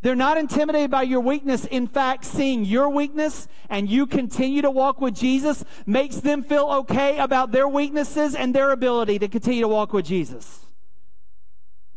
They're 0.04 0.16
not 0.16 0.38
intimidated 0.38 0.92
by 0.92 1.04
your 1.04 1.22
weakness. 1.22 1.64
In 1.64 1.88
fact, 1.88 2.26
seeing 2.26 2.66
your 2.66 2.90
weakness 2.90 3.48
and 3.70 3.90
you 3.90 4.06
continue 4.06 4.62
to 4.62 4.70
walk 4.70 5.00
with 5.00 5.16
Jesus 5.16 5.64
makes 5.86 6.18
them 6.18 6.44
feel 6.44 6.66
okay 6.66 7.18
about 7.20 7.54
their 7.54 7.70
weaknesses 7.70 8.36
and 8.36 8.54
their 8.54 8.72
ability 8.72 9.18
to 9.20 9.30
continue 9.30 9.62
to 9.62 9.68
walk 9.70 9.94
with 9.94 10.06
Jesus. 10.06 10.66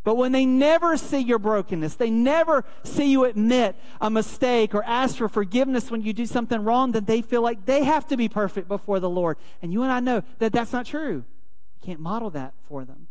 But 0.04 0.16
when 0.16 0.30
they 0.30 0.46
never 0.46 0.96
see 0.96 1.18
your 1.18 1.40
brokenness, 1.40 1.96
they 1.96 2.10
never 2.10 2.64
see 2.84 3.10
you 3.10 3.24
admit 3.24 3.74
a 4.00 4.08
mistake 4.08 4.72
or 4.72 4.84
ask 4.84 5.16
for 5.16 5.28
forgiveness 5.28 5.90
when 5.90 6.02
you 6.02 6.12
do 6.12 6.26
something 6.26 6.62
wrong, 6.62 6.92
then 6.92 7.06
they 7.06 7.22
feel 7.22 7.42
like 7.42 7.66
they 7.66 7.82
have 7.82 8.06
to 8.06 8.16
be 8.16 8.28
perfect 8.28 8.68
before 8.68 9.00
the 9.00 9.10
Lord. 9.10 9.36
And 9.62 9.72
you 9.72 9.82
and 9.82 9.90
I 9.90 9.98
know 9.98 10.22
that 10.38 10.52
that's 10.52 10.72
not 10.72 10.86
true. 10.86 11.24
You 11.24 11.24
can't 11.82 11.98
model 11.98 12.30
that 12.30 12.54
for 12.68 12.84
them. 12.84 13.05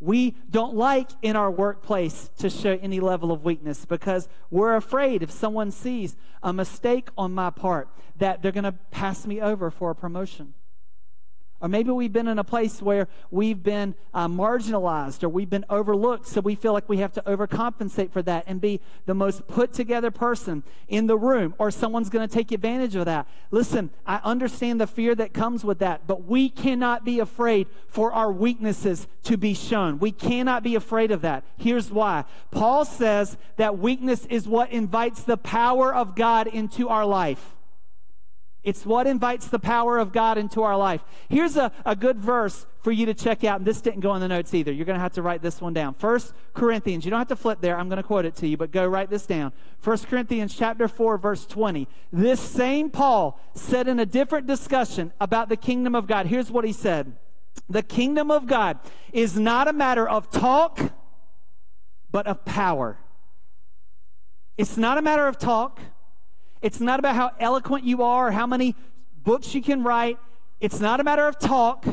We 0.00 0.36
don't 0.50 0.74
like 0.74 1.10
in 1.22 1.36
our 1.36 1.50
workplace 1.50 2.30
to 2.38 2.50
show 2.50 2.78
any 2.82 3.00
level 3.00 3.32
of 3.32 3.44
weakness 3.44 3.84
because 3.84 4.28
we're 4.50 4.76
afraid 4.76 5.22
if 5.22 5.30
someone 5.30 5.70
sees 5.70 6.16
a 6.42 6.52
mistake 6.52 7.08
on 7.16 7.32
my 7.32 7.50
part 7.50 7.88
that 8.18 8.42
they're 8.42 8.52
going 8.52 8.64
to 8.64 8.72
pass 8.90 9.26
me 9.26 9.40
over 9.40 9.70
for 9.70 9.90
a 9.90 9.94
promotion. 9.94 10.54
Or 11.60 11.68
maybe 11.68 11.90
we've 11.90 12.12
been 12.12 12.28
in 12.28 12.38
a 12.38 12.44
place 12.44 12.82
where 12.82 13.08
we've 13.30 13.62
been 13.62 13.94
uh, 14.12 14.28
marginalized 14.28 15.22
or 15.22 15.30
we've 15.30 15.48
been 15.48 15.64
overlooked, 15.70 16.26
so 16.26 16.42
we 16.42 16.54
feel 16.54 16.74
like 16.74 16.86
we 16.88 16.98
have 16.98 17.12
to 17.14 17.22
overcompensate 17.22 18.10
for 18.10 18.20
that 18.22 18.44
and 18.46 18.60
be 18.60 18.80
the 19.06 19.14
most 19.14 19.46
put 19.48 19.72
together 19.72 20.10
person 20.10 20.62
in 20.88 21.06
the 21.06 21.16
room, 21.16 21.54
or 21.58 21.70
someone's 21.70 22.10
going 22.10 22.28
to 22.28 22.32
take 22.32 22.52
advantage 22.52 22.94
of 22.94 23.06
that. 23.06 23.26
Listen, 23.50 23.90
I 24.06 24.20
understand 24.22 24.80
the 24.80 24.86
fear 24.86 25.14
that 25.14 25.32
comes 25.32 25.64
with 25.64 25.78
that, 25.78 26.06
but 26.06 26.24
we 26.24 26.50
cannot 26.50 27.04
be 27.04 27.20
afraid 27.20 27.68
for 27.88 28.12
our 28.12 28.30
weaknesses 28.30 29.06
to 29.24 29.38
be 29.38 29.54
shown. 29.54 29.98
We 29.98 30.12
cannot 30.12 30.62
be 30.62 30.74
afraid 30.74 31.10
of 31.10 31.22
that. 31.22 31.42
Here's 31.56 31.90
why 31.90 32.24
Paul 32.50 32.84
says 32.84 33.38
that 33.56 33.78
weakness 33.78 34.26
is 34.26 34.46
what 34.46 34.70
invites 34.70 35.22
the 35.22 35.38
power 35.38 35.94
of 35.94 36.14
God 36.14 36.46
into 36.46 36.90
our 36.90 37.06
life. 37.06 37.55
It's 38.66 38.84
what 38.84 39.06
invites 39.06 39.46
the 39.46 39.60
power 39.60 39.96
of 39.96 40.10
God 40.10 40.36
into 40.36 40.64
our 40.64 40.76
life. 40.76 41.04
Here's 41.28 41.56
a, 41.56 41.70
a 41.84 41.94
good 41.94 42.18
verse 42.18 42.66
for 42.80 42.90
you 42.90 43.06
to 43.06 43.14
check 43.14 43.44
out. 43.44 43.60
And 43.60 43.66
this 43.66 43.80
didn't 43.80 44.00
go 44.00 44.12
in 44.16 44.20
the 44.20 44.26
notes 44.26 44.52
either. 44.54 44.72
You're 44.72 44.84
going 44.84 44.96
to 44.98 45.00
have 45.00 45.12
to 45.12 45.22
write 45.22 45.40
this 45.40 45.60
one 45.60 45.72
down. 45.72 45.94
First 45.94 46.34
Corinthians. 46.52 47.04
You 47.04 47.12
don't 47.12 47.20
have 47.20 47.28
to 47.28 47.36
flip 47.36 47.60
there. 47.60 47.78
I'm 47.78 47.88
going 47.88 47.98
to 47.98 48.02
quote 48.02 48.24
it 48.24 48.34
to 48.36 48.48
you, 48.48 48.56
but 48.56 48.72
go 48.72 48.84
write 48.84 49.08
this 49.08 49.24
down. 49.24 49.52
First 49.78 50.08
Corinthians 50.08 50.52
chapter 50.52 50.88
4, 50.88 51.16
verse 51.16 51.46
20. 51.46 51.86
This 52.12 52.40
same 52.40 52.90
Paul 52.90 53.40
said 53.54 53.86
in 53.86 54.00
a 54.00 54.06
different 54.06 54.48
discussion 54.48 55.12
about 55.20 55.48
the 55.48 55.56
kingdom 55.56 55.94
of 55.94 56.08
God. 56.08 56.26
Here's 56.26 56.50
what 56.50 56.64
he 56.64 56.72
said. 56.72 57.12
The 57.68 57.84
kingdom 57.84 58.32
of 58.32 58.48
God 58.48 58.80
is 59.12 59.38
not 59.38 59.68
a 59.68 59.72
matter 59.72 60.08
of 60.08 60.28
talk, 60.28 60.80
but 62.10 62.26
of 62.26 62.44
power. 62.44 62.98
It's 64.58 64.76
not 64.76 64.98
a 64.98 65.02
matter 65.02 65.28
of 65.28 65.38
talk 65.38 65.78
it's 66.62 66.80
not 66.80 66.98
about 66.98 67.14
how 67.14 67.32
eloquent 67.38 67.84
you 67.84 68.02
are 68.02 68.30
how 68.30 68.46
many 68.46 68.74
books 69.26 69.54
you 69.54 69.60
can 69.60 69.82
write. 69.82 70.18
It's 70.60 70.80
not 70.80 71.00
a 71.00 71.04
matter 71.04 71.26
of 71.26 71.38
talk, 71.38 71.84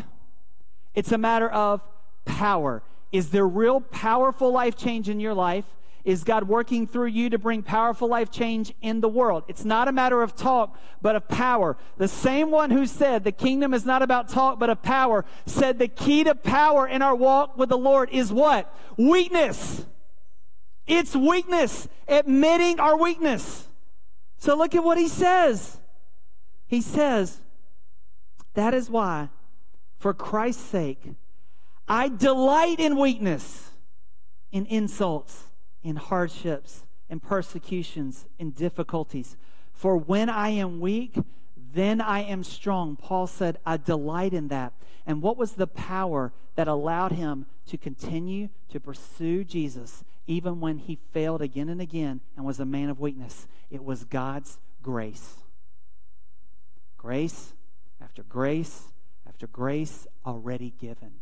it's 0.96 1.12
a 1.12 1.18
matter 1.18 1.50
of 1.50 1.82
power. 2.26 2.84
Is 3.12 3.32
there 3.32 3.48
real 3.48 3.82
powerful 3.82 4.52
life 4.52 4.78
change 4.78 5.10
in 5.10 5.20
your 5.20 5.34
life? 5.34 5.66
Is 6.04 6.24
God 6.24 6.50
working 6.50 6.86
through 6.86 7.08
you 7.08 7.30
to 7.30 7.38
bring 7.38 7.64
powerful 7.64 8.10
life 8.10 8.30
change 8.30 8.74
in 8.82 9.00
the 9.00 9.08
world? 9.08 9.44
It's 9.48 9.64
not 9.64 9.88
a 9.88 9.92
matter 9.92 10.22
of 10.22 10.36
talk, 10.36 10.78
but 11.02 11.16
of 11.16 11.28
power. 11.30 11.78
The 11.98 12.10
same 12.10 12.52
one 12.52 12.72
who 12.72 12.86
said 12.86 13.24
the 13.24 13.32
kingdom 13.32 13.74
is 13.74 13.86
not 13.86 14.02
about 14.02 14.28
talk, 14.28 14.60
but 14.60 14.70
of 14.70 14.82
power 14.82 15.24
said 15.46 15.80
the 15.80 15.88
key 15.88 16.24
to 16.26 16.36
power 16.36 16.88
in 16.88 17.02
our 17.02 17.16
walk 17.16 17.58
with 17.58 17.70
the 17.70 17.78
Lord 17.78 18.10
is 18.12 18.34
what? 18.34 18.76
Weakness. 18.98 19.86
It's 20.86 21.16
weakness, 21.16 21.88
admitting 22.08 22.82
our 22.82 22.98
weakness. 22.98 23.68
So 24.44 24.58
look 24.58 24.76
at 24.76 24.84
what 24.84 24.98
he 24.98 25.08
says. 25.08 25.78
He 26.68 26.82
says, 26.82 27.40
That 28.56 28.74
is 28.74 28.90
why, 28.90 29.30
for 29.98 30.14
Christ's 30.14 30.64
sake, 30.64 31.02
I 31.88 32.10
delight 32.10 32.78
in 32.78 32.98
weakness, 32.98 33.72
in 34.52 34.66
insults, 34.66 35.46
in 35.82 35.96
hardships, 35.96 36.84
in 37.10 37.22
persecutions, 37.22 38.26
in 38.38 38.52
difficulties. 38.52 39.38
For 39.72 39.96
when 39.96 40.28
I 40.28 40.50
am 40.50 40.82
weak, 40.82 41.16
then 41.56 42.02
I 42.02 42.24
am 42.24 42.44
strong. 42.44 42.98
Paul 42.98 43.28
said, 43.28 43.60
I 43.66 43.78
delight 43.78 44.34
in 44.34 44.50
that. 44.50 44.74
And 45.06 45.22
what 45.22 45.38
was 45.38 45.54
the 45.54 45.68
power 45.68 46.34
that 46.56 46.68
allowed 46.68 47.14
him 47.14 47.46
to 47.68 47.78
continue 47.78 48.50
to 48.72 48.82
pursue 48.82 49.46
Jesus 49.46 50.04
even 50.28 50.60
when 50.60 50.78
he 50.78 51.00
failed 51.12 51.42
again 51.42 51.70
and 51.70 51.82
again 51.82 52.22
and 52.36 52.46
was 52.46 52.60
a 52.60 52.66
man 52.66 52.90
of 52.90 53.00
weakness? 53.00 53.48
It 53.70 53.84
was 53.84 54.06
God's 54.06 54.60
grace. 54.82 55.36
Grace 56.98 57.54
after 58.02 58.24
grace 58.24 58.94
after 59.28 59.48
grace 59.48 60.08
already 60.26 60.74
given. 60.80 61.14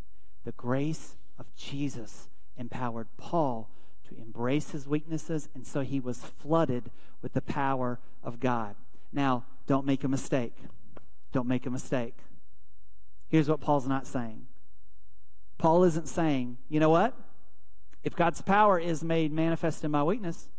The 0.44 0.52
grace 0.52 1.16
of 1.40 1.46
Jesus 1.56 2.28
empowered 2.58 3.08
Paul 3.18 3.70
to 4.10 4.16
embrace 4.18 4.72
his 4.72 4.88
weaknesses, 4.88 5.50
and 5.56 5.66
so 5.66 5.82
he 5.82 6.00
was 6.00 6.20
flooded 6.20 6.92
with 7.22 7.34
the 7.34 7.42
power 7.42 8.00
of 8.24 8.40
God. 8.40 8.76
Now, 9.14 9.46
don't 9.68 9.86
make 9.86 10.04
a 10.04 10.08
mistake. 10.08 10.56
Don't 11.32 11.48
make 11.48 11.66
a 11.66 11.70
mistake. 11.70 12.16
Here's 13.30 13.50
what 13.50 13.62
Paul's 13.62 13.88
not 13.88 14.06
saying 14.06 14.46
Paul 15.58 15.84
isn't 15.84 16.08
saying, 16.08 16.58
you 16.70 16.80
know 16.80 16.90
what? 16.90 17.16
If 18.04 18.16
God's 18.16 18.42
power 18.42 18.80
is 18.80 19.04
made 19.04 19.32
manifest 19.32 19.84
in 19.84 19.92
my 19.92 20.04
weakness, 20.04 20.50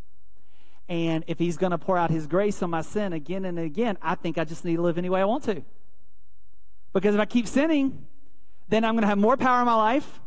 and 0.89 1.25
if 1.27 1.39
he's 1.39 1.57
going 1.57 1.71
to 1.71 1.79
pour 1.79 1.97
out 1.97 2.11
his 2.11 2.27
grace 2.27 2.63
on 2.63 2.71
my 2.71 2.83
sin 2.83 3.13
again 3.13 3.45
and 3.45 3.59
again, 3.59 3.99
I 4.03 4.15
think 4.15 4.39
I 4.39 4.45
just 4.45 4.65
need 4.65 4.77
to 4.77 4.83
live 4.83 4.99
any 4.99 5.09
way 5.09 5.21
I 5.21 5.25
want 5.25 5.45
to. 5.45 5.63
Because 6.93 7.15
if 7.15 7.21
I 7.21 7.25
keep 7.25 7.47
sinning, 7.47 8.07
then 8.69 8.85
I'm 8.85 8.95
going 8.95 9.03
to 9.03 9.09
have 9.09 9.19
more 9.19 9.37
power 9.37 9.61
in 9.61 9.67
my 9.67 9.75
life, 9.75 10.21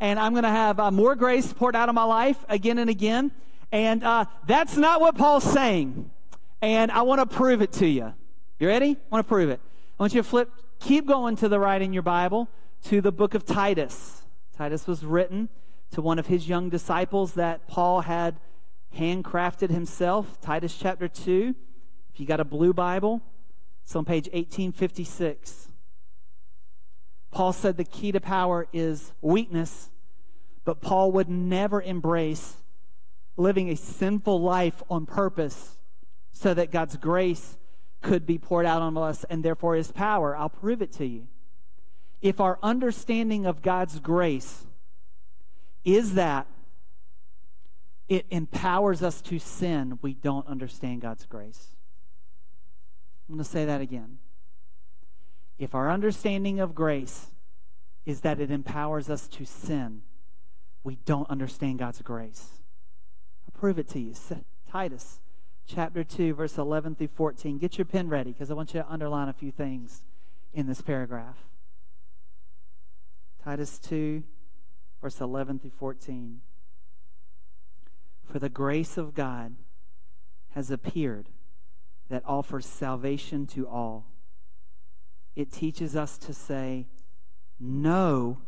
and 0.00 0.18
I'm 0.18 0.32
going 0.32 0.44
to 0.44 0.50
have 0.50 0.78
uh, 0.78 0.90
more 0.90 1.14
grace 1.14 1.52
poured 1.52 1.76
out 1.76 1.88
of 1.88 1.94
my 1.94 2.04
life 2.04 2.44
again 2.48 2.78
and 2.78 2.88
again. 2.88 3.32
And 3.72 4.04
uh, 4.04 4.26
that's 4.46 4.76
not 4.76 5.00
what 5.00 5.16
Paul's 5.16 5.44
saying. 5.44 6.10
And 6.62 6.90
I 6.90 7.02
want 7.02 7.20
to 7.20 7.26
prove 7.26 7.60
it 7.60 7.72
to 7.72 7.86
you. 7.86 8.14
You 8.58 8.68
ready? 8.68 8.90
I 8.90 8.96
want 9.10 9.26
to 9.26 9.28
prove 9.28 9.50
it. 9.50 9.60
I 9.98 10.02
want 10.02 10.14
you 10.14 10.22
to 10.22 10.28
flip, 10.28 10.50
keep 10.80 11.06
going 11.06 11.36
to 11.36 11.48
the 11.48 11.58
right 11.58 11.80
in 11.80 11.92
your 11.92 12.02
Bible 12.02 12.48
to 12.84 13.00
the 13.00 13.12
book 13.12 13.34
of 13.34 13.44
Titus. 13.44 14.22
Titus 14.56 14.86
was 14.86 15.04
written 15.04 15.48
to 15.94 16.02
one 16.02 16.18
of 16.18 16.26
his 16.26 16.48
young 16.48 16.68
disciples 16.68 17.34
that 17.34 17.68
Paul 17.68 18.00
had 18.00 18.40
handcrafted 18.96 19.70
himself. 19.70 20.40
Titus 20.40 20.76
chapter 20.76 21.06
2. 21.06 21.54
If 22.12 22.20
you 22.20 22.26
got 22.26 22.40
a 22.40 22.44
blue 22.44 22.72
Bible, 22.72 23.22
it's 23.84 23.94
on 23.94 24.04
page 24.04 24.26
1856. 24.26 25.68
Paul 27.30 27.52
said 27.52 27.76
the 27.76 27.84
key 27.84 28.10
to 28.10 28.20
power 28.20 28.66
is 28.72 29.12
weakness, 29.20 29.90
but 30.64 30.80
Paul 30.80 31.12
would 31.12 31.28
never 31.28 31.80
embrace 31.80 32.56
living 33.36 33.70
a 33.70 33.76
sinful 33.76 34.40
life 34.40 34.82
on 34.90 35.06
purpose 35.06 35.78
so 36.32 36.54
that 36.54 36.72
God's 36.72 36.96
grace 36.96 37.56
could 38.02 38.26
be 38.26 38.38
poured 38.38 38.66
out 38.66 38.82
on 38.82 38.98
us 38.98 39.24
and 39.30 39.44
therefore 39.44 39.76
his 39.76 39.92
power. 39.92 40.36
I'll 40.36 40.48
prove 40.48 40.82
it 40.82 40.92
to 40.94 41.06
you. 41.06 41.28
If 42.20 42.40
our 42.40 42.58
understanding 42.64 43.46
of 43.46 43.62
God's 43.62 44.00
grace 44.00 44.66
is 45.84 46.14
that 46.14 46.46
it 48.08 48.26
empowers 48.30 49.02
us 49.02 49.20
to 49.22 49.38
sin, 49.38 49.98
we 50.02 50.14
don't 50.14 50.46
understand 50.46 51.00
God's 51.00 51.26
grace. 51.26 51.68
I'm 53.28 53.36
going 53.36 53.44
to 53.44 53.50
say 53.50 53.64
that 53.64 53.80
again. 53.80 54.18
If 55.58 55.74
our 55.74 55.90
understanding 55.90 56.60
of 56.60 56.74
grace 56.74 57.30
is 58.04 58.20
that 58.20 58.40
it 58.40 58.50
empowers 58.50 59.08
us 59.08 59.28
to 59.28 59.44
sin, 59.46 60.02
we 60.82 60.96
don't 61.06 61.28
understand 61.30 61.78
God's 61.78 62.02
grace. 62.02 62.60
I'll 63.46 63.58
prove 63.58 63.78
it 63.78 63.88
to 63.90 64.00
you. 64.00 64.14
Titus 64.70 65.20
chapter 65.66 66.04
2, 66.04 66.34
verse 66.34 66.58
11 66.58 66.96
through 66.96 67.08
14. 67.08 67.58
Get 67.58 67.78
your 67.78 67.86
pen 67.86 68.08
ready 68.08 68.32
because 68.32 68.50
I 68.50 68.54
want 68.54 68.74
you 68.74 68.80
to 68.80 68.90
underline 68.90 69.28
a 69.28 69.32
few 69.32 69.50
things 69.50 70.02
in 70.52 70.66
this 70.66 70.82
paragraph. 70.82 71.36
Titus 73.42 73.78
2, 73.78 74.22
verse 75.04 75.20
11 75.20 75.58
through 75.58 75.68
14. 75.68 76.40
For 78.24 78.38
the 78.38 78.48
grace 78.48 78.96
of 78.96 79.12
God 79.12 79.54
has 80.52 80.70
appeared 80.70 81.28
that 82.08 82.22
offers 82.24 82.64
salvation 82.64 83.46
to 83.48 83.68
all. 83.68 84.06
It 85.36 85.52
teaches 85.52 85.94
us 85.94 86.16
to 86.16 86.32
say 86.32 86.86
no 87.60 88.38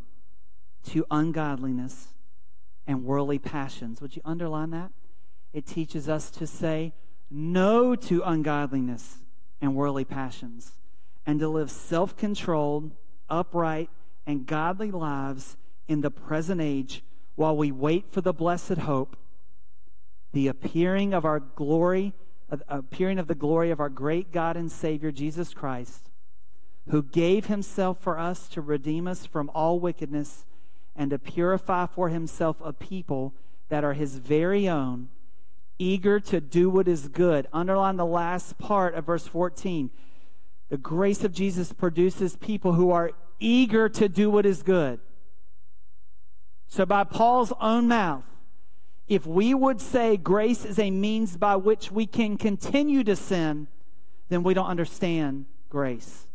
to 0.85 1.05
ungodliness 1.11 2.15
and 2.87 3.05
worldly 3.05 3.39
passions. 3.39 4.01
Would 4.01 4.17
you 4.17 4.23
underline 4.25 4.71
that? 4.71 4.93
It 5.53 5.67
teaches 5.67 6.09
us 6.09 6.31
to 6.31 6.47
say 6.47 6.95
no 7.31 7.95
to 7.95 8.23
ungodliness 8.23 9.19
and 9.61 9.75
worldly 9.75 10.07
passions 10.07 10.73
and 11.27 11.39
to 11.39 11.51
live 11.51 11.71
self 11.71 12.17
controlled, 12.17 12.93
upright, 13.29 13.91
and 14.27 14.47
godly 14.47 14.91
lives 14.91 15.59
in 15.89 16.01
the 16.01 16.11
present 16.11 16.61
age 16.61 17.03
while 17.35 17.57
we 17.57 17.71
wait 17.71 18.11
for 18.11 18.21
the 18.21 18.33
blessed 18.33 18.79
hope, 18.79 19.17
the 20.33 20.49
appearing 20.49 21.15
of 21.15 21.25
our 21.25 21.41
glory, 21.41 22.13
appearing 22.69 23.19
of 23.19 23.27
the 23.27 23.35
glory 23.35 23.71
of 23.71 23.81
our 23.81 23.89
great 23.89 24.33
God 24.33 24.57
and 24.57 24.71
Savior 24.71 25.13
Jesus 25.13 25.55
Christ, 25.55 26.11
who 26.89 27.03
gave 27.03 27.47
himself 27.47 28.01
for 28.01 28.19
us 28.19 28.49
to 28.49 28.61
redeem 28.61 29.07
us 29.07 29.27
from 29.27 29.51
all 29.55 29.81
wickedness 29.81 30.45
and 30.95 31.11
to 31.11 31.19
purify 31.19 31.87
for 31.87 32.09
himself 32.09 32.57
a 32.65 32.73
people 32.73 33.35
that 33.69 33.85
are 33.85 33.95
his 33.95 34.19
very 34.19 34.69
own, 34.69 35.09
eager 35.79 36.19
to 36.21 36.41
do 36.41 36.71
what 36.71 36.89
is 36.89 37.09
good. 37.09 37.47
Underline 37.53 37.97
the 37.97 38.07
last 38.07 38.59
part 38.59 38.95
of 38.95 39.07
verse 39.07 39.27
14. 39.27 39.91
The 40.69 40.79
grace 40.79 41.23
of 41.23 41.33
Jesus 41.33 41.73
produces 41.73 42.37
people 42.37 42.73
who 42.73 42.91
are 42.91 43.13
eager 43.39 43.89
to 43.91 44.09
do 44.09 44.31
what 44.31 44.47
is 44.47 44.63
good. 44.63 45.01
So, 46.69 46.85
by 46.85 47.05
Paul's 47.05 47.53
own 47.61 47.89
mouth, 47.89 48.25
if 49.09 49.27
we 49.27 49.55
would 49.55 49.81
say 49.81 50.17
grace 50.17 50.65
is 50.65 50.79
a 50.79 50.91
means 50.91 51.37
by 51.37 51.57
which 51.57 51.93
we 51.93 52.07
can 52.07 52.37
continue 52.37 53.05
to 53.05 53.15
sin, 53.15 53.69
then 54.29 54.43
we 54.43 54.55
don't 54.55 54.67
understand 54.67 55.47
grace. 55.69 56.27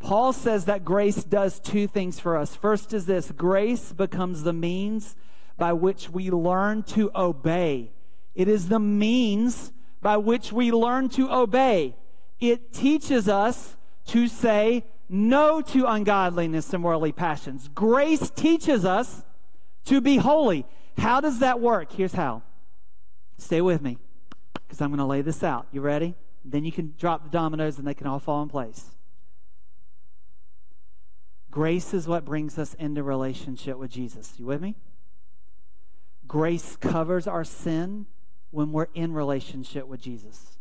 Paul 0.00 0.32
says 0.32 0.64
that 0.64 0.84
grace 0.84 1.24
does 1.24 1.60
two 1.60 1.86
things 1.86 2.20
for 2.20 2.36
us. 2.36 2.54
First 2.54 2.92
is 2.94 3.06
this 3.06 3.32
grace 3.32 3.92
becomes 3.92 4.44
the 4.44 4.52
means 4.52 5.16
by 5.56 5.72
which 5.72 6.08
we 6.08 6.30
learn 6.30 6.84
to 6.84 7.10
obey. 7.14 7.90
It 8.34 8.48
is 8.48 8.68
the 8.68 8.78
means 8.78 9.72
by 10.00 10.16
which 10.16 10.52
we 10.52 10.70
learn 10.70 11.08
to 11.10 11.30
obey. 11.30 11.96
It 12.40 12.72
teaches 12.72 13.28
us 13.28 13.76
to 14.06 14.28
say 14.28 14.84
no 15.08 15.60
to 15.60 15.86
ungodliness 15.86 16.72
and 16.74 16.84
worldly 16.84 17.12
passions. 17.12 17.68
Grace 17.74 18.30
teaches 18.30 18.84
us 18.84 19.24
to 19.86 20.00
be 20.00 20.16
holy. 20.16 20.66
How 20.98 21.20
does 21.20 21.38
that 21.40 21.60
work? 21.60 21.92
Here's 21.92 22.12
how. 22.12 22.42
Stay 23.38 23.60
with 23.60 23.80
me 23.80 23.98
because 24.54 24.80
I'm 24.80 24.90
going 24.90 24.98
to 24.98 25.04
lay 25.04 25.22
this 25.22 25.42
out. 25.42 25.66
You 25.72 25.80
ready? 25.80 26.14
Then 26.44 26.64
you 26.64 26.72
can 26.72 26.94
drop 26.98 27.24
the 27.24 27.30
dominoes 27.30 27.78
and 27.78 27.86
they 27.86 27.94
can 27.94 28.06
all 28.06 28.18
fall 28.18 28.42
in 28.42 28.48
place. 28.48 28.90
Grace 31.50 31.94
is 31.94 32.06
what 32.06 32.24
brings 32.24 32.58
us 32.58 32.74
into 32.74 33.02
relationship 33.02 33.78
with 33.78 33.90
Jesus. 33.90 34.34
You 34.38 34.46
with 34.46 34.60
me? 34.60 34.76
Grace 36.26 36.76
covers 36.76 37.26
our 37.26 37.44
sin 37.44 38.06
when 38.50 38.72
we're 38.72 38.88
in 38.94 39.12
relationship 39.14 39.86
with 39.86 40.00
Jesus. 40.00 40.58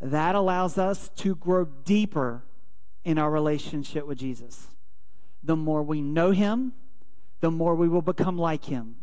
That 0.00 0.34
allows 0.34 0.76
us 0.76 1.08
to 1.16 1.36
grow 1.36 1.64
deeper 1.64 2.42
in 3.06 3.18
our 3.18 3.30
relationship 3.30 4.04
with 4.04 4.18
Jesus. 4.18 4.66
The 5.40 5.54
more 5.54 5.80
we 5.84 6.00
know 6.00 6.32
Him, 6.32 6.72
the 7.40 7.52
more 7.52 7.76
we 7.76 7.88
will 7.88 8.02
become 8.02 8.36
like 8.36 8.64
Him. 8.64 8.96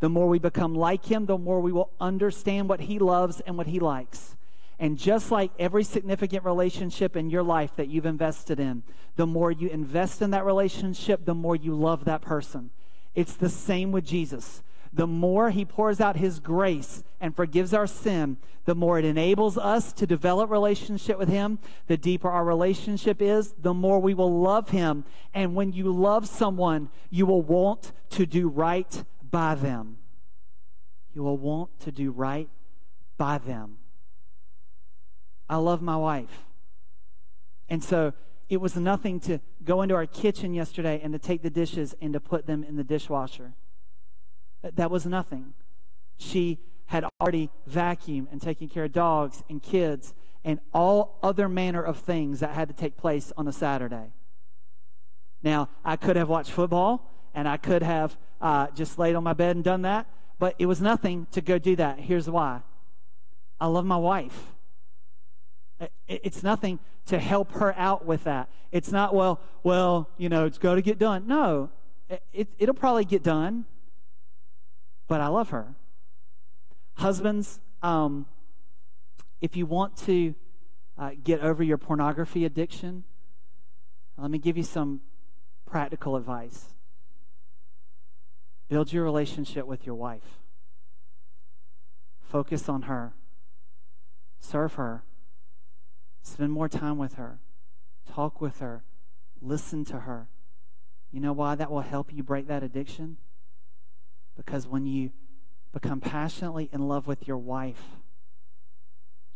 The 0.00 0.10
more 0.10 0.28
we 0.28 0.38
become 0.38 0.74
like 0.74 1.06
Him, 1.06 1.24
the 1.24 1.38
more 1.38 1.60
we 1.60 1.72
will 1.72 1.90
understand 1.98 2.68
what 2.68 2.80
He 2.80 2.98
loves 2.98 3.40
and 3.40 3.56
what 3.56 3.68
He 3.68 3.80
likes. 3.80 4.36
And 4.78 4.98
just 4.98 5.30
like 5.30 5.50
every 5.58 5.82
significant 5.82 6.44
relationship 6.44 7.16
in 7.16 7.30
your 7.30 7.42
life 7.42 7.74
that 7.76 7.88
you've 7.88 8.04
invested 8.04 8.60
in, 8.60 8.82
the 9.16 9.26
more 9.26 9.50
you 9.50 9.70
invest 9.70 10.20
in 10.20 10.30
that 10.32 10.44
relationship, 10.44 11.24
the 11.24 11.34
more 11.34 11.56
you 11.56 11.74
love 11.74 12.04
that 12.04 12.20
person. 12.20 12.68
It's 13.14 13.34
the 13.34 13.48
same 13.48 13.92
with 13.92 14.04
Jesus 14.04 14.62
the 14.92 15.06
more 15.06 15.50
He 15.50 15.64
pours 15.64 16.00
out 16.00 16.16
His 16.16 16.38
grace 16.40 17.02
and 17.20 17.34
forgives 17.34 17.72
our 17.72 17.86
sin, 17.86 18.36
the 18.64 18.74
more 18.74 18.98
it 18.98 19.04
enables 19.04 19.56
us 19.56 19.92
to 19.94 20.06
develop 20.06 20.50
relationship 20.50 21.18
with 21.18 21.28
Him. 21.28 21.58
The 21.86 21.96
deeper 21.96 22.28
our 22.28 22.44
relationship 22.44 23.22
is, 23.22 23.54
the 23.58 23.74
more 23.74 23.98
we 23.98 24.14
will 24.14 24.40
love 24.40 24.70
Him. 24.70 25.04
And 25.32 25.54
when 25.54 25.72
you 25.72 25.92
love 25.92 26.28
someone, 26.28 26.90
you 27.10 27.26
will 27.26 27.42
want 27.42 27.92
to 28.10 28.26
do 28.26 28.48
right 28.48 29.04
by 29.30 29.54
them. 29.54 29.96
You 31.14 31.22
will 31.22 31.38
want 31.38 31.78
to 31.80 31.92
do 31.92 32.10
right 32.10 32.48
by 33.16 33.38
them. 33.38 33.78
I 35.48 35.56
love 35.56 35.82
my 35.82 35.96
wife. 35.96 36.44
And 37.68 37.82
so 37.82 38.12
it 38.48 38.60
was 38.60 38.76
nothing 38.76 39.18
to 39.20 39.38
go 39.64 39.82
into 39.82 39.94
our 39.94 40.06
kitchen 40.06 40.54
yesterday 40.54 41.00
and 41.02 41.12
to 41.14 41.18
take 41.18 41.42
the 41.42 41.50
dishes 41.50 41.94
and 42.00 42.12
to 42.12 42.20
put 42.20 42.46
them 42.46 42.62
in 42.62 42.76
the 42.76 42.84
dishwasher. 42.84 43.54
That 44.62 44.90
was 44.90 45.06
nothing. 45.06 45.54
She 46.16 46.58
had 46.86 47.04
already 47.20 47.50
vacuumed 47.68 48.28
and 48.30 48.40
taken 48.40 48.68
care 48.68 48.84
of 48.84 48.92
dogs 48.92 49.42
and 49.48 49.62
kids 49.62 50.14
and 50.44 50.60
all 50.74 51.18
other 51.22 51.48
manner 51.48 51.82
of 51.82 51.98
things 51.98 52.40
that 52.40 52.50
had 52.50 52.68
to 52.68 52.74
take 52.74 52.96
place 52.96 53.32
on 53.36 53.48
a 53.48 53.52
Saturday. 53.52 54.12
Now, 55.42 55.68
I 55.84 55.96
could 55.96 56.16
have 56.16 56.28
watched 56.28 56.50
football 56.50 57.10
and 57.34 57.48
I 57.48 57.56
could 57.56 57.82
have 57.82 58.16
uh, 58.40 58.68
just 58.74 58.98
laid 58.98 59.14
on 59.14 59.24
my 59.24 59.32
bed 59.32 59.56
and 59.56 59.64
done 59.64 59.82
that, 59.82 60.06
but 60.38 60.54
it 60.58 60.66
was 60.66 60.80
nothing 60.80 61.26
to 61.32 61.40
go 61.40 61.58
do 61.58 61.76
that. 61.76 61.98
Here's 61.98 62.28
why 62.28 62.60
I 63.60 63.66
love 63.66 63.84
my 63.84 63.96
wife. 63.96 64.52
It's 66.06 66.42
nothing 66.42 66.78
to 67.06 67.18
help 67.18 67.52
her 67.52 67.74
out 67.76 68.04
with 68.04 68.24
that. 68.24 68.48
It's 68.70 68.92
not, 68.92 69.14
well, 69.14 69.40
well, 69.62 70.08
you 70.18 70.28
know, 70.28 70.46
it's 70.46 70.58
got 70.58 70.76
to 70.76 70.82
get 70.82 70.98
done. 70.98 71.26
No, 71.26 71.70
it, 72.32 72.48
it'll 72.58 72.74
probably 72.74 73.04
get 73.04 73.22
done, 73.22 73.64
but 75.08 75.20
I 75.20 75.28
love 75.28 75.50
her. 75.50 75.74
Husbands, 76.94 77.60
um, 77.82 78.26
if 79.40 79.56
you 79.56 79.66
want 79.66 79.96
to 79.98 80.34
uh, 80.98 81.10
get 81.22 81.40
over 81.40 81.62
your 81.62 81.78
pornography 81.78 82.44
addiction, 82.44 83.04
let 84.16 84.30
me 84.30 84.38
give 84.38 84.56
you 84.56 84.62
some 84.62 85.00
practical 85.66 86.16
advice. 86.16 86.66
Build 88.68 88.92
your 88.92 89.04
relationship 89.04 89.66
with 89.66 89.84
your 89.84 89.94
wife. 89.94 90.38
Focus 92.20 92.68
on 92.68 92.82
her. 92.82 93.12
Serve 94.38 94.74
her. 94.74 95.02
Spend 96.22 96.52
more 96.52 96.68
time 96.68 96.98
with 96.98 97.14
her. 97.14 97.38
Talk 98.10 98.40
with 98.40 98.60
her. 98.60 98.82
Listen 99.40 99.84
to 99.86 100.00
her. 100.00 100.28
You 101.10 101.20
know 101.20 101.32
why 101.32 101.54
that 101.54 101.70
will 101.70 101.80
help 101.80 102.12
you 102.12 102.22
break 102.22 102.46
that 102.48 102.62
addiction? 102.62 103.18
Because 104.36 104.66
when 104.66 104.86
you 104.86 105.10
become 105.72 106.00
passionately 106.00 106.68
in 106.72 106.88
love 106.88 107.06
with 107.06 107.26
your 107.26 107.38
wife, 107.38 107.82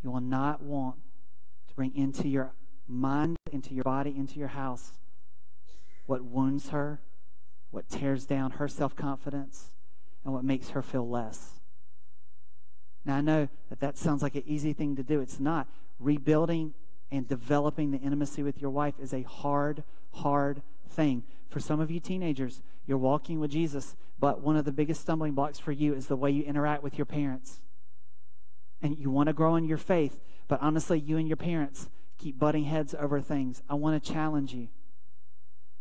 you 0.03 0.11
will 0.11 0.21
not 0.21 0.63
want 0.63 0.97
to 1.69 1.75
bring 1.75 1.95
into 1.95 2.29
your 2.29 2.53
mind, 2.89 3.37
into 3.53 3.75
your 3.75 3.85
body, 3.85 4.15
into 4.17 4.39
your 4.39 4.49
house 4.49 4.93
what 6.07 6.25
wounds 6.25 6.71
her, 6.71 7.01
what 7.71 7.89
tears 7.89 8.25
down 8.25 8.53
her 8.53 8.69
self 8.69 8.97
confidence, 8.97 9.73
and 10.25 10.33
what 10.33 10.45
makes 10.45 10.71
her 10.71 10.83
feel 10.83 11.09
less. 11.09 11.61
Now, 13.05 13.17
I 13.17 13.21
know 13.21 13.49
that 13.69 13.81
that 13.81 13.99
sounds 13.99 14.23
like 14.23 14.35
an 14.35 14.43
easy 14.47 14.73
thing 14.73 14.97
to 14.97 15.03
do. 15.03 15.21
It's 15.21 15.39
not. 15.39 15.69
Rebuilding 15.99 16.75
and 17.11 17.29
developing 17.29 17.93
the 17.93 17.99
intimacy 17.99 18.43
with 18.43 18.61
your 18.61 18.71
wife 18.71 18.95
is 19.01 19.15
a 19.15 19.23
hard, 19.23 19.85
hard 20.13 20.63
thing. 20.89 21.23
For 21.49 21.61
some 21.61 21.79
of 21.79 21.91
you 21.91 22.01
teenagers, 22.01 22.63
you're 22.87 22.99
walking 22.99 23.39
with 23.39 23.53
Jesus, 23.53 23.95
but 24.19 24.41
one 24.41 24.57
of 24.57 24.65
the 24.65 24.73
biggest 24.73 25.01
stumbling 25.03 25.35
blocks 25.35 25.59
for 25.59 25.73
you 25.73 25.95
is 25.95 26.07
the 26.07 26.17
way 26.17 26.31
you 26.31 26.43
interact 26.43 26.83
with 26.83 26.99
your 26.99 27.05
parents. 27.05 27.61
And 28.83 28.99
you 28.99 29.11
want 29.11 29.29
to 29.29 29.33
grow 29.33 29.57
in 29.57 29.65
your 29.65 29.79
faith, 29.79 30.21
but 30.49 30.61
honestly, 30.63 30.99
you 30.99 31.17
and 31.17 31.27
your 31.27 31.37
parents 31.37 31.91
keep 32.19 32.39
butting 32.39 32.65
heads 32.65 32.95
over 32.99 33.21
things. 33.21 33.63
I 33.69 33.75
want 33.75 34.03
to 34.03 34.13
challenge 34.13 34.55
you. 34.55 34.69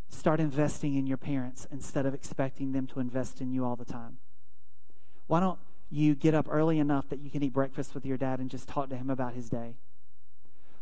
Start 0.09 0.39
investing 0.39 0.95
in 0.95 1.07
your 1.07 1.17
parents 1.17 1.67
instead 1.71 2.05
of 2.05 2.13
expecting 2.13 2.71
them 2.71 2.87
to 2.87 2.99
invest 2.99 3.41
in 3.41 3.51
you 3.51 3.65
all 3.65 3.75
the 3.75 3.85
time. 3.85 4.17
Why 5.27 5.39
don't 5.39 5.59
you 5.89 6.15
get 6.15 6.33
up 6.33 6.47
early 6.49 6.79
enough 6.79 7.09
that 7.09 7.19
you 7.19 7.29
can 7.29 7.43
eat 7.43 7.53
breakfast 7.53 7.93
with 7.93 8.05
your 8.05 8.17
dad 8.17 8.39
and 8.39 8.49
just 8.49 8.67
talk 8.67 8.89
to 8.89 8.97
him 8.97 9.09
about 9.09 9.33
his 9.33 9.49
day? 9.49 9.75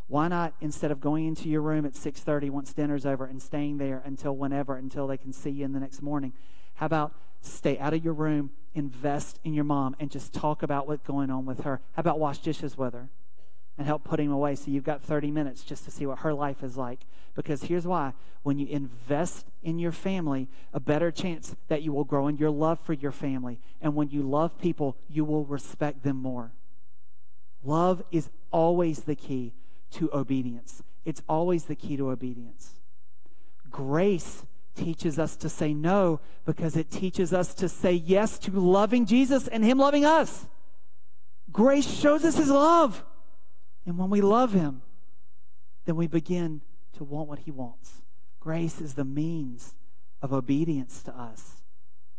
Why 0.08 0.28
not 0.28 0.54
instead 0.60 0.92
of 0.92 1.00
going 1.00 1.26
into 1.26 1.50
your 1.50 1.62
room 1.62 1.86
at 1.86 1.96
6:30 1.96 2.50
once 2.50 2.74
dinner's 2.74 3.06
over 3.06 3.26
and 3.26 3.42
staying 3.42 3.78
there 3.78 4.02
until 4.06 4.36
whenever 4.36 4.76
until 4.76 5.08
they 5.08 5.18
can 5.18 5.32
see 5.32 5.50
you 5.50 5.66
in 5.66 5.72
the 5.72 5.80
next 5.80 6.02
morning? 6.02 6.34
How 6.76 6.86
about 6.86 7.14
stay 7.42 7.78
out 7.78 7.94
of 7.94 8.04
your 8.04 8.14
room, 8.14 8.52
invest 8.74 9.40
in 9.44 9.54
your 9.54 9.64
mom 9.64 9.96
and 10.00 10.10
just 10.10 10.34
talk 10.34 10.64
about 10.64 10.88
what's 10.88 11.06
going 11.06 11.30
on 11.30 11.46
with 11.46 11.62
her? 11.62 11.82
How 11.94 12.00
about 12.02 12.20
wash 12.20 12.40
dishes 12.40 12.78
with 12.78 12.94
her? 12.94 13.10
and 13.78 13.88
help 13.88 14.04
put 14.04 14.20
him 14.20 14.32
away 14.32 14.56
so 14.56 14.70
you've 14.70 14.84
got 14.84 15.02
30 15.02 15.32
minutes 15.32 15.64
just 15.64 15.84
to 15.86 15.92
see 15.92 16.06
what 16.06 16.20
her 16.20 16.34
life 16.34 16.64
is 16.64 16.78
like. 16.78 17.06
Because 17.36 17.64
here's 17.64 17.88
why 17.88 18.14
when 18.44 18.60
you 18.60 18.68
invest 18.68 19.48
in 19.64 19.80
your 19.80 19.92
family, 19.92 20.48
a 20.74 20.80
better 20.80 21.12
chance 21.12 21.56
that 21.70 21.82
you 21.82 21.92
will 21.92 22.04
grow 22.04 22.28
in 22.28 22.38
your 22.38 22.52
love 22.52 22.80
for 22.80 22.94
your 22.94 23.12
family. 23.12 23.60
And 23.82 23.96
when 23.96 24.10
you 24.10 24.22
love 24.22 24.60
people, 24.60 24.98
you 25.10 25.26
will 25.26 25.46
respect 25.46 26.04
them 26.04 26.18
more. 26.18 26.52
Love 27.64 28.04
is 28.12 28.30
always 28.52 29.04
the 29.04 29.16
key 29.16 29.54
to 29.92 30.10
obedience. 30.14 30.84
It's 31.06 31.24
always 31.28 31.66
the 31.66 31.76
key 31.76 31.98
to 31.98 32.10
obedience. 32.10 32.74
Grace 33.72 34.46
teaches 34.76 35.20
us 35.20 35.36
to 35.38 35.50
say 35.50 35.74
no 35.74 36.20
because 36.46 36.76
it 36.76 36.90
teaches 36.90 37.34
us 37.34 37.54
to 37.56 37.70
say 37.70 37.94
yes 37.94 38.38
to 38.40 38.52
loving 38.52 39.06
Jesus 39.06 39.48
and 39.48 39.64
Him 39.64 39.78
loving 39.78 40.06
us. 40.06 40.48
Grace 41.52 41.90
shows 41.90 42.26
us 42.26 42.38
His 42.38 42.50
love. 42.50 43.04
And 43.86 43.98
when 43.98 44.10
we 44.10 44.22
love 44.22 44.54
Him, 44.54 44.82
then 45.86 45.96
we 45.96 46.08
begin 46.08 46.62
to 46.94 47.04
want 47.04 47.28
what 47.28 47.40
He 47.40 47.52
wants. 47.52 48.02
Grace 48.40 48.82
is 48.82 48.96
the 48.96 49.06
means 49.06 49.76
of 50.22 50.34
obedience 50.34 51.04
to 51.04 51.18
us. 51.18 51.62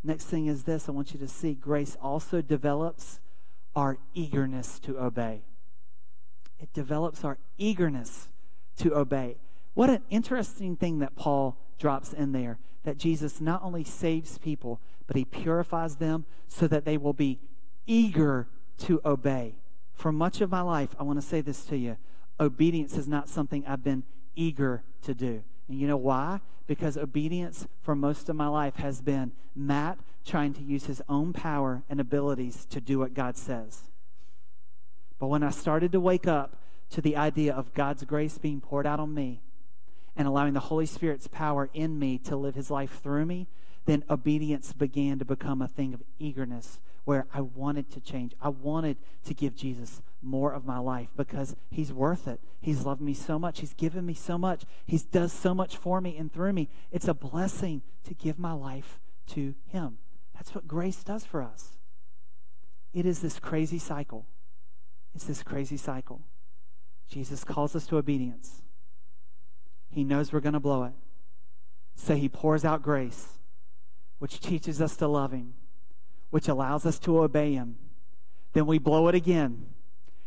Next 0.03 0.25
thing 0.25 0.47
is 0.47 0.65
this 0.65 0.89
I 0.89 0.93
want 0.93 1.13
you 1.13 1.21
to 1.21 1.29
see 1.29 1.55
grace 1.55 1.97
also 2.03 2.43
develops 2.43 3.21
our 3.75 3.99
eagerness 4.15 4.79
to 4.81 4.99
obey 4.99 5.43
it 6.65 6.73
develops 6.73 7.25
our 7.25 7.37
eagerness 7.59 8.29
to 8.79 8.97
obey. 8.97 9.37
What 9.75 9.91
an 9.91 10.03
interesting 10.09 10.77
thing 10.77 11.01
that 11.01 11.15
Paul 11.15 11.59
drops 11.79 12.13
in 12.13 12.33
there 12.33 12.59
that 12.85 12.99
Jesus 12.99 13.41
not 13.41 13.63
only 13.63 13.85
saves 13.85 14.39
people, 14.39 14.81
but 15.07 15.17
he 15.17 15.25
purifies 15.25 15.97
them 15.97 16.25
so 16.49 16.67
that 16.69 16.85
they 16.85 16.97
will 16.97 17.13
be 17.13 17.39
eager 17.87 18.47
to 18.79 19.01
obey. 19.05 19.55
For 19.95 20.13
much 20.13 20.41
of 20.41 20.51
my 20.51 20.61
life, 20.61 20.95
I 20.99 21.03
want 21.03 21.21
to 21.21 21.27
say 21.27 21.41
this 21.41 21.65
to 21.67 21.77
you 21.77 21.97
obedience 22.41 22.97
is 22.97 23.07
not 23.07 23.29
something 23.29 23.65
I've 23.67 23.85
been 23.85 24.03
eager 24.35 24.83
to 25.03 25.15
do. 25.15 25.43
And 25.69 25.79
you 25.79 25.87
know 25.87 25.97
why? 25.97 26.41
Because 26.67 26.97
obedience 26.97 27.67
for 27.81 27.95
most 27.95 28.29
of 28.29 28.37
my 28.37 28.49
life 28.49 28.77
has 28.77 29.01
been 29.01 29.33
Matt 29.55 29.99
trying 30.25 30.53
to 30.55 30.63
use 30.63 30.87
his 30.87 31.03
own 31.09 31.33
power 31.33 31.85
and 31.89 32.01
abilities 32.01 32.67
to 32.71 32.81
do 32.81 32.99
what 32.99 33.15
God 33.15 33.37
says. 33.37 33.83
But 35.19 35.29
when 35.29 35.43
I 35.43 35.51
started 35.51 35.93
to 35.93 36.01
wake 36.01 36.27
up 36.27 36.57
to 36.91 37.01
the 37.01 37.17
idea 37.17 37.55
of 37.55 37.73
God's 37.75 38.05
grace 38.05 38.39
being 38.39 38.61
poured 38.61 38.87
out 38.87 39.01
on 39.01 39.15
me 39.15 39.41
and 40.17 40.29
allowing 40.29 40.55
the 40.55 40.61
Holy 40.61 40.87
Spirit's 40.87 41.27
power 41.27 41.71
in 41.75 41.99
me 41.99 42.19
to 42.19 42.37
live 42.37 42.55
his 42.55 42.71
life 42.71 43.01
through 43.03 43.27
me, 43.27 43.49
then 43.87 44.05
obedience 44.09 44.73
began 44.73 45.19
to 45.19 45.25
become 45.25 45.61
a 45.61 45.69
thing 45.69 45.93
of 45.93 46.03
eagerness 46.19 46.81
where 47.05 47.27
I 47.35 47.43
wanted 47.43 47.91
to 47.93 48.01
change. 48.01 48.33
I 48.41 48.49
wanted 48.49 48.97
to 49.27 49.35
give 49.35 49.55
Jesus 49.55 50.01
more 50.23 50.53
of 50.53 50.65
my 50.65 50.79
life 50.79 51.09
because 51.17 51.55
he's 51.71 51.93
worth 51.93 52.27
it. 52.27 52.41
He's 52.61 52.87
loved 52.87 53.03
me 53.03 53.13
so 53.13 53.39
much. 53.39 53.61
He's 53.61 53.75
given 53.75 54.07
me 54.07 54.15
so 54.15 54.39
much. 54.39 54.65
He 54.87 54.99
does 55.13 55.33
so 55.33 55.55
much 55.55 55.77
for 55.77 56.01
me 56.01 56.17
and 56.17 56.33
through 56.33 56.55
me. 56.55 56.71
It's 56.91 57.09
a 57.09 57.15
blessing 57.15 57.83
to 58.05 58.15
give 58.15 58.39
my 58.39 58.53
life 58.53 59.01
to 59.29 59.55
him. 59.67 59.99
That's 60.35 60.55
what 60.55 60.67
grace 60.67 61.05
does 61.05 61.27
for 61.27 61.43
us. 61.43 61.73
It 62.95 63.05
is 63.05 63.21
this 63.21 63.39
crazy 63.39 63.79
cycle 63.79 64.27
it's 65.15 65.25
this 65.25 65.43
crazy 65.43 65.77
cycle. 65.77 66.23
Jesus 67.09 67.45
calls 67.45 67.77
us 67.77 67.87
to 67.87 67.97
obedience. 67.97 68.63
He 69.95 70.03
knows 70.03 70.33
we're 70.33 70.41
going 70.41 70.55
to 70.55 70.61
blow 70.61 70.83
it. 70.83 70.93
So 71.95 72.17
he 72.17 72.29
pours 72.29 72.65
out 72.65 72.83
grace, 72.83 73.39
which 74.19 74.41
teaches 74.41 74.83
us 74.83 74.97
to 74.97 75.07
love 75.07 75.31
him, 75.31 75.55
which 76.31 76.49
allows 76.49 76.85
us 76.85 76.99
to 77.01 77.21
obey 77.21 77.53
him. 77.53 77.77
Then 78.53 78.67
we 78.67 78.79
blow 78.79 79.07
it 79.07 79.15
again, 79.15 79.67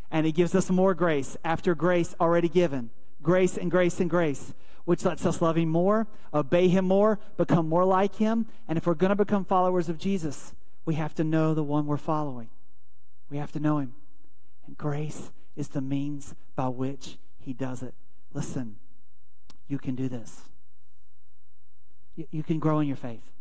and 0.09 0.25
he 0.25 0.31
gives 0.31 0.55
us 0.55 0.69
more 0.69 0.93
grace 0.93 1.35
after 1.43 1.75
grace 1.75 2.15
already 2.19 2.47
given. 2.47 2.91
Grace 3.21 3.57
and 3.57 3.69
grace 3.69 3.99
and 3.99 4.09
grace, 4.09 4.53
which 4.85 5.03
lets 5.03 5.25
us 5.25 5.41
love 5.41 5.57
him 5.57 5.67
more, 5.67 6.07
obey 6.33 6.69
him 6.69 6.85
more, 6.85 7.19
become 7.35 7.67
more 7.67 7.83
like 7.83 8.15
him. 8.15 8.45
And 8.69 8.77
if 8.77 8.87
we're 8.87 8.93
going 8.93 9.09
to 9.09 9.15
become 9.17 9.43
followers 9.43 9.89
of 9.89 9.97
Jesus, 9.97 10.53
we 10.85 10.95
have 10.95 11.13
to 11.15 11.25
know 11.25 11.53
the 11.53 11.63
one 11.63 11.87
we're 11.87 11.97
following. 11.97 12.49
We 13.29 13.35
have 13.35 13.51
to 13.51 13.59
know 13.59 13.79
him. 13.79 13.95
And 14.65 14.77
grace 14.77 15.31
is 15.57 15.69
the 15.69 15.81
means 15.81 16.35
by 16.55 16.69
which 16.69 17.17
he 17.39 17.51
does 17.51 17.83
it. 17.83 17.93
Listen, 18.33 18.77
you 19.67 19.77
can 19.77 19.95
do 19.95 20.07
this. 20.07 20.41
You, 22.15 22.27
you 22.31 22.43
can 22.43 22.59
grow 22.59 22.79
in 22.79 22.87
your 22.87 22.97
faith. 22.97 23.31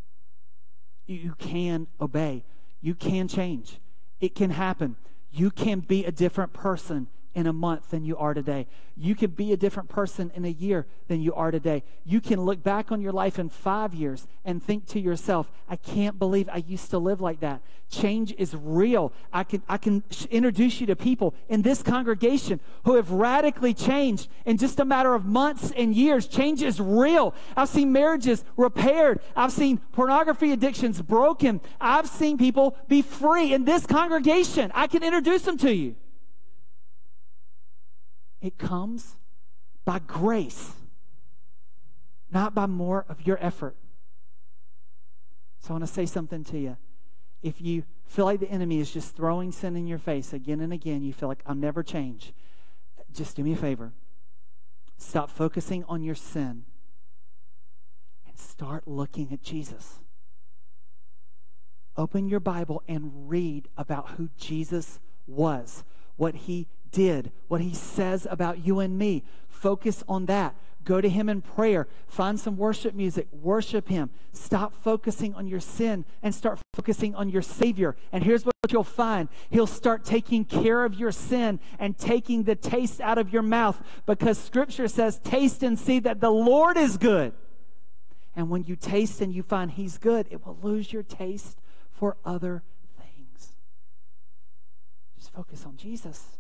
You, 1.07 1.17
you 1.17 1.35
can 1.39 1.87
obey. 2.01 2.45
You 2.81 2.95
can 2.95 3.29
change. 3.29 3.79
It 4.21 4.35
can 4.35 4.51
happen. 4.51 4.97
You 5.31 5.51
can 5.51 5.81
be 5.81 6.05
a 6.05 6.13
different 6.13 6.53
person 6.53 7.09
in 7.37 7.47
a 7.47 7.53
month 7.53 7.91
than 7.91 8.03
you 8.03 8.17
are 8.17 8.33
today. 8.33 8.67
You 8.97 9.15
can 9.15 9.31
be 9.31 9.53
a 9.53 9.59
different 9.59 9.91
person 9.91 10.33
in 10.35 10.47
a 10.47 10.49
year 10.49 10.87
than 11.07 11.21
you 11.21 11.35
are 11.35 11.51
today. 11.51 11.85
You 12.03 12.23
can 12.23 12.41
look 12.41 12.63
back 12.63 12.91
on 12.91 13.03
your 13.03 13.13
life 13.13 13.39
in 13.39 13.51
five 13.51 13.93
years 13.93 14.27
and 14.43 14.63
think 14.63 14.87
to 14.87 14.99
yourself, 14.99 15.53
I 15.69 15.77
can't 15.77 16.19
believe 16.19 16.49
I 16.51 16.65
used 16.67 16.89
to 16.91 16.99
live 16.99 17.21
like 17.21 17.41
that. 17.41 17.61
Change 17.91 18.35
is 18.39 18.57
real. 18.57 19.13
I 19.35 19.45
can, 19.45 19.63
I 19.69 19.77
can 19.77 20.03
introduce 20.31 20.81
you 20.81 20.87
to 20.87 20.97
people 20.97 21.35
in 21.51 21.61
this 21.61 21.83
congregation 21.83 22.59
who 22.85 22.95
have 22.95 23.11
radically 23.11 23.75
changed 23.75 24.29
in 24.47 24.57
just 24.57 24.81
a 24.81 24.87
matter 24.87 25.15
of 25.15 25.27
months 25.27 25.71
and 25.77 25.95
years. 25.95 26.27
Change 26.27 26.63
is 26.63 26.81
real. 26.81 27.35
I've 27.55 27.69
seen 27.69 27.93
marriages 27.93 28.47
repaired. 28.57 29.21
I've 29.37 29.53
seen 29.53 29.77
pornography 29.93 30.53
addictions 30.53 31.03
broken. 31.03 31.61
I've 31.83 32.09
seen 32.09 32.39
people 32.39 32.79
be 32.89 33.03
free 33.03 33.53
in 33.53 33.67
this 33.67 33.85
congregation. 33.85 34.73
I 34.75 34.87
can 34.87 35.03
introduce 35.03 35.43
them 35.43 35.59
to 35.59 35.73
you. 35.73 35.97
It 38.41 38.59
comes 38.59 39.17
by 39.85 40.01
grace, 40.01 40.73
not 42.31 42.55
by 42.55 42.67
more 42.67 43.05
of 43.09 43.27
your 43.27 43.39
effort. 43.41 43.77
So 45.61 45.71
I 45.71 45.73
want 45.75 45.87
to 45.87 45.93
say 45.93 46.07
something 46.07 46.45
to 46.45 46.59
you. 46.59 46.77
If 47.43 47.61
you 47.61 47.85
feel 48.07 48.25
like 48.25 48.41
the 48.41 48.51
enemy 48.51 48.79
is 48.79 48.91
just 48.91 49.17
throwing 49.17 49.53
sin 49.53 49.77
in 49.77 49.87
your 49.87 49.99
face 49.99 50.33
again 50.33 50.61
and 50.61 50.73
again, 50.73 51.03
you 51.03 51.13
feel 51.13 51.29
like 51.29 51.43
I'll 51.47 51.55
never 51.55 51.83
change. 51.83 52.33
just 53.13 53.37
do 53.37 53.43
me 53.43 53.53
a 53.53 53.57
favor. 53.57 53.93
Stop 54.99 55.31
focusing 55.31 55.85
on 55.89 56.03
your 56.03 56.15
sin 56.15 56.65
and 58.27 58.39
start 58.39 58.87
looking 58.87 59.33
at 59.33 59.43
Jesus. 59.43 60.01
Open 61.97 62.29
your 62.29 62.41
Bible 62.41 62.83
and 62.87 63.29
read 63.29 63.69
about 63.77 64.11
who 64.11 64.29
Jesus 64.37 65.01
was, 65.27 65.85
what 66.17 66.35
he 66.35 66.69
did, 66.97 67.31
what 67.49 67.61
he 67.61 67.75
says 67.75 68.27
about 68.31 68.65
you 68.65 68.81
and 68.81 68.97
me. 68.97 69.23
Focus 69.49 70.03
on 70.09 70.25
that. 70.27 70.57
Go 70.83 71.03
to 71.03 71.11
him 71.11 71.29
in 71.29 71.43
prayer. 71.43 71.87
Find 72.07 72.41
some 72.41 72.57
worship 72.57 72.95
music. 72.95 73.29
Worship 73.33 73.89
him. 73.89 74.09
Stop 74.33 74.73
focusing 74.73 75.35
on 75.35 75.47
your 75.47 75.61
sin 75.61 76.07
and 76.23 76.35
start 76.35 76.59
focusing 76.75 77.15
on 77.15 77.29
your 77.29 77.43
Savior. 77.43 77.97
And 78.13 78.25
here's 78.25 78.47
what 78.47 78.55
you'll 78.71 78.83
find 78.83 79.29
He'll 79.51 79.67
start 79.67 80.05
taking 80.05 80.47
care 80.47 80.87
of 80.87 80.95
your 80.95 81.13
sin 81.13 81.61
and 81.79 81.99
taking 81.99 82.45
the 82.45 82.57
taste 82.57 83.03
out 83.03 83.19
of 83.19 83.31
your 83.31 83.43
mouth 83.43 83.79
because 84.07 84.39
Scripture 84.39 84.89
says, 84.89 85.19
Taste 85.19 85.63
and 85.63 85.79
see 85.79 85.99
that 85.99 86.21
the 86.21 86.31
Lord 86.31 86.79
is 86.79 86.97
good. 86.97 87.35
And 88.35 88.49
when 88.49 88.65
you 88.65 88.75
taste 88.75 89.21
and 89.21 89.35
you 89.35 89.43
find 89.43 89.73
He's 89.73 89.99
good, 89.99 90.29
it 90.31 90.47
will 90.47 90.59
lose 90.63 90.95
your 90.95 91.03
taste 91.03 91.59
for 91.91 92.17
other 92.25 92.63
things. 92.99 93.53
Just 95.19 95.33
focus 95.35 95.67
on 95.67 95.77
Jesus. 95.77 96.39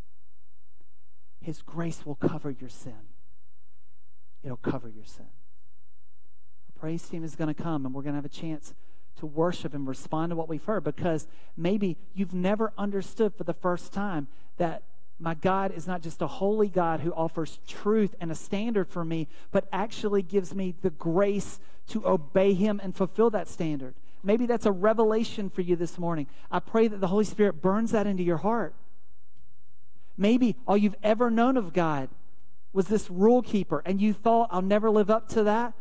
His 1.41 1.63
grace 1.63 2.05
will 2.05 2.17
cover 2.17 2.51
your 2.51 2.71
sin 2.71 3.09
it'll 4.47 4.57
cover 4.57 4.89
your 4.89 5.05
sin. 5.05 5.27
Our 5.27 6.81
praise 6.81 7.03
team 7.03 7.25
is 7.25 7.35
going 7.35 7.53
to 7.53 7.63
come 7.63 7.85
and 7.85 7.95
we're 7.95 8.03
going 8.03 8.15
to 8.15 8.19
have 8.19 8.25
a 8.25 8.29
chance 8.29 8.73
to 9.19 9.27
worship 9.27 9.75
and 9.75 9.89
respond 9.89 10.31
to 10.31 10.37
what 10.37 10.49
we've 10.49 10.65
heard 10.65 10.85
because 10.85 11.27
maybe 11.57 11.97
you've 12.15 12.35
never 12.35 12.73
understood 12.79 13.35
for 13.35 13.45
the 13.45 13.55
first 13.55 13.93
time 13.93 14.29
that 14.59 14.83
my 15.19 15.35
God 15.35 15.73
is 15.73 15.87
not 15.87 16.03
just 16.03 16.21
a 16.23 16.27
holy 16.27 16.69
God 16.69 17.01
who 17.01 17.13
offers 17.13 17.59
truth 17.67 18.15
and 18.21 18.31
a 18.31 18.35
standard 18.35 18.89
for 18.89 19.05
me, 19.05 19.27
but 19.51 19.67
actually 19.73 20.23
gives 20.23 20.55
me 20.55 20.75
the 20.83 20.91
grace 20.91 21.59
to 21.89 22.07
obey 22.07 22.53
Him 22.53 22.79
and 22.83 22.95
fulfill 22.95 23.31
that 23.31 23.49
standard. 23.49 23.95
Maybe 24.23 24.45
that's 24.45 24.67
a 24.67 24.73
revelation 24.73 25.49
for 25.49 25.63
you 25.63 25.75
this 25.75 25.99
morning. 25.99 26.27
I 26.51 26.59
pray 26.59 26.87
that 26.89 27.01
the 27.01 27.07
Holy 27.07 27.25
Spirit 27.25 27.63
burns 27.63 27.93
that 27.93 28.07
into 28.07 28.23
your 28.23 28.39
heart. 28.39 28.75
Maybe 30.17 30.57
all 30.67 30.77
you've 30.77 30.97
ever 31.03 31.31
known 31.31 31.57
of 31.57 31.73
God 31.73 32.09
was 32.73 32.89
this 32.89 33.11
rule 33.11 33.43
keeper, 33.43 33.83
and 33.85 34.01
you 34.01 34.13
thought, 34.13 34.49
I'll 34.51 34.63
never 34.63 34.91
live 34.91 35.11
up 35.11 35.29
to 35.31 35.43
that. 35.45 35.75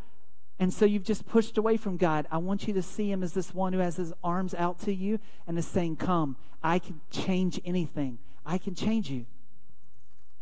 And 0.58 0.72
so 0.72 0.86
you've 0.86 1.04
just 1.04 1.26
pushed 1.26 1.58
away 1.58 1.76
from 1.76 1.96
God. 1.96 2.26
I 2.30 2.38
want 2.38 2.66
you 2.66 2.72
to 2.74 2.82
see 2.82 3.10
him 3.10 3.22
as 3.22 3.34
this 3.34 3.54
one 3.54 3.74
who 3.74 3.80
has 3.80 3.96
his 3.96 4.12
arms 4.24 4.54
out 4.54 4.78
to 4.80 4.94
you 4.94 5.18
and 5.46 5.58
is 5.58 5.66
saying, 5.66 5.96
Come, 5.96 6.36
I 6.62 6.78
can 6.78 7.00
change 7.10 7.60
anything. 7.64 8.18
I 8.44 8.56
can 8.56 8.74
change 8.74 9.10
you. 9.10 9.26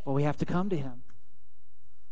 Well, 0.05 0.15
we 0.15 0.23
have 0.23 0.37
to 0.37 0.47
come 0.47 0.69
to 0.71 0.77
him. 0.77 1.04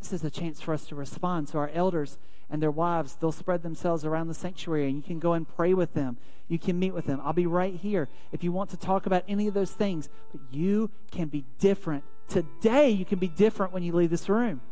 This 0.02 0.12
is 0.12 0.24
a 0.24 0.30
chance 0.30 0.60
for 0.60 0.74
us 0.74 0.86
to 0.86 0.94
respond. 0.94 1.48
So, 1.48 1.58
our 1.58 1.70
elders 1.72 2.18
and 2.50 2.62
their 2.62 2.70
wives, 2.70 3.16
they'll 3.20 3.32
spread 3.32 3.62
themselves 3.62 4.04
around 4.04 4.28
the 4.28 4.34
sanctuary, 4.34 4.86
and 4.86 4.96
you 4.96 5.02
can 5.02 5.18
go 5.18 5.32
and 5.32 5.48
pray 5.48 5.72
with 5.72 5.94
them. 5.94 6.18
You 6.48 6.58
can 6.58 6.78
meet 6.78 6.92
with 6.92 7.06
them. 7.06 7.20
I'll 7.24 7.32
be 7.32 7.46
right 7.46 7.74
here 7.74 8.08
if 8.30 8.44
you 8.44 8.52
want 8.52 8.70
to 8.70 8.76
talk 8.76 9.06
about 9.06 9.24
any 9.26 9.46
of 9.46 9.54
those 9.54 9.72
things. 9.72 10.10
But 10.32 10.42
you 10.50 10.90
can 11.10 11.28
be 11.28 11.44
different 11.58 12.04
Today, 12.32 12.88
you 12.88 13.04
can 13.04 13.18
be 13.18 13.28
different 13.28 13.74
when 13.74 13.82
you 13.82 13.92
leave 13.92 14.08
this 14.08 14.26
room 14.26 14.62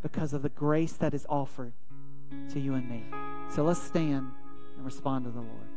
because 0.00 0.32
of 0.32 0.40
the 0.40 0.48
grace 0.48 0.94
that 0.94 1.12
is 1.12 1.26
offered 1.28 1.74
to 2.52 2.58
you 2.58 2.72
and 2.72 2.88
me. 2.88 3.04
So 3.50 3.64
let's 3.64 3.82
stand 3.82 4.30
and 4.76 4.84
respond 4.84 5.26
to 5.26 5.30
the 5.30 5.40
Lord. 5.40 5.73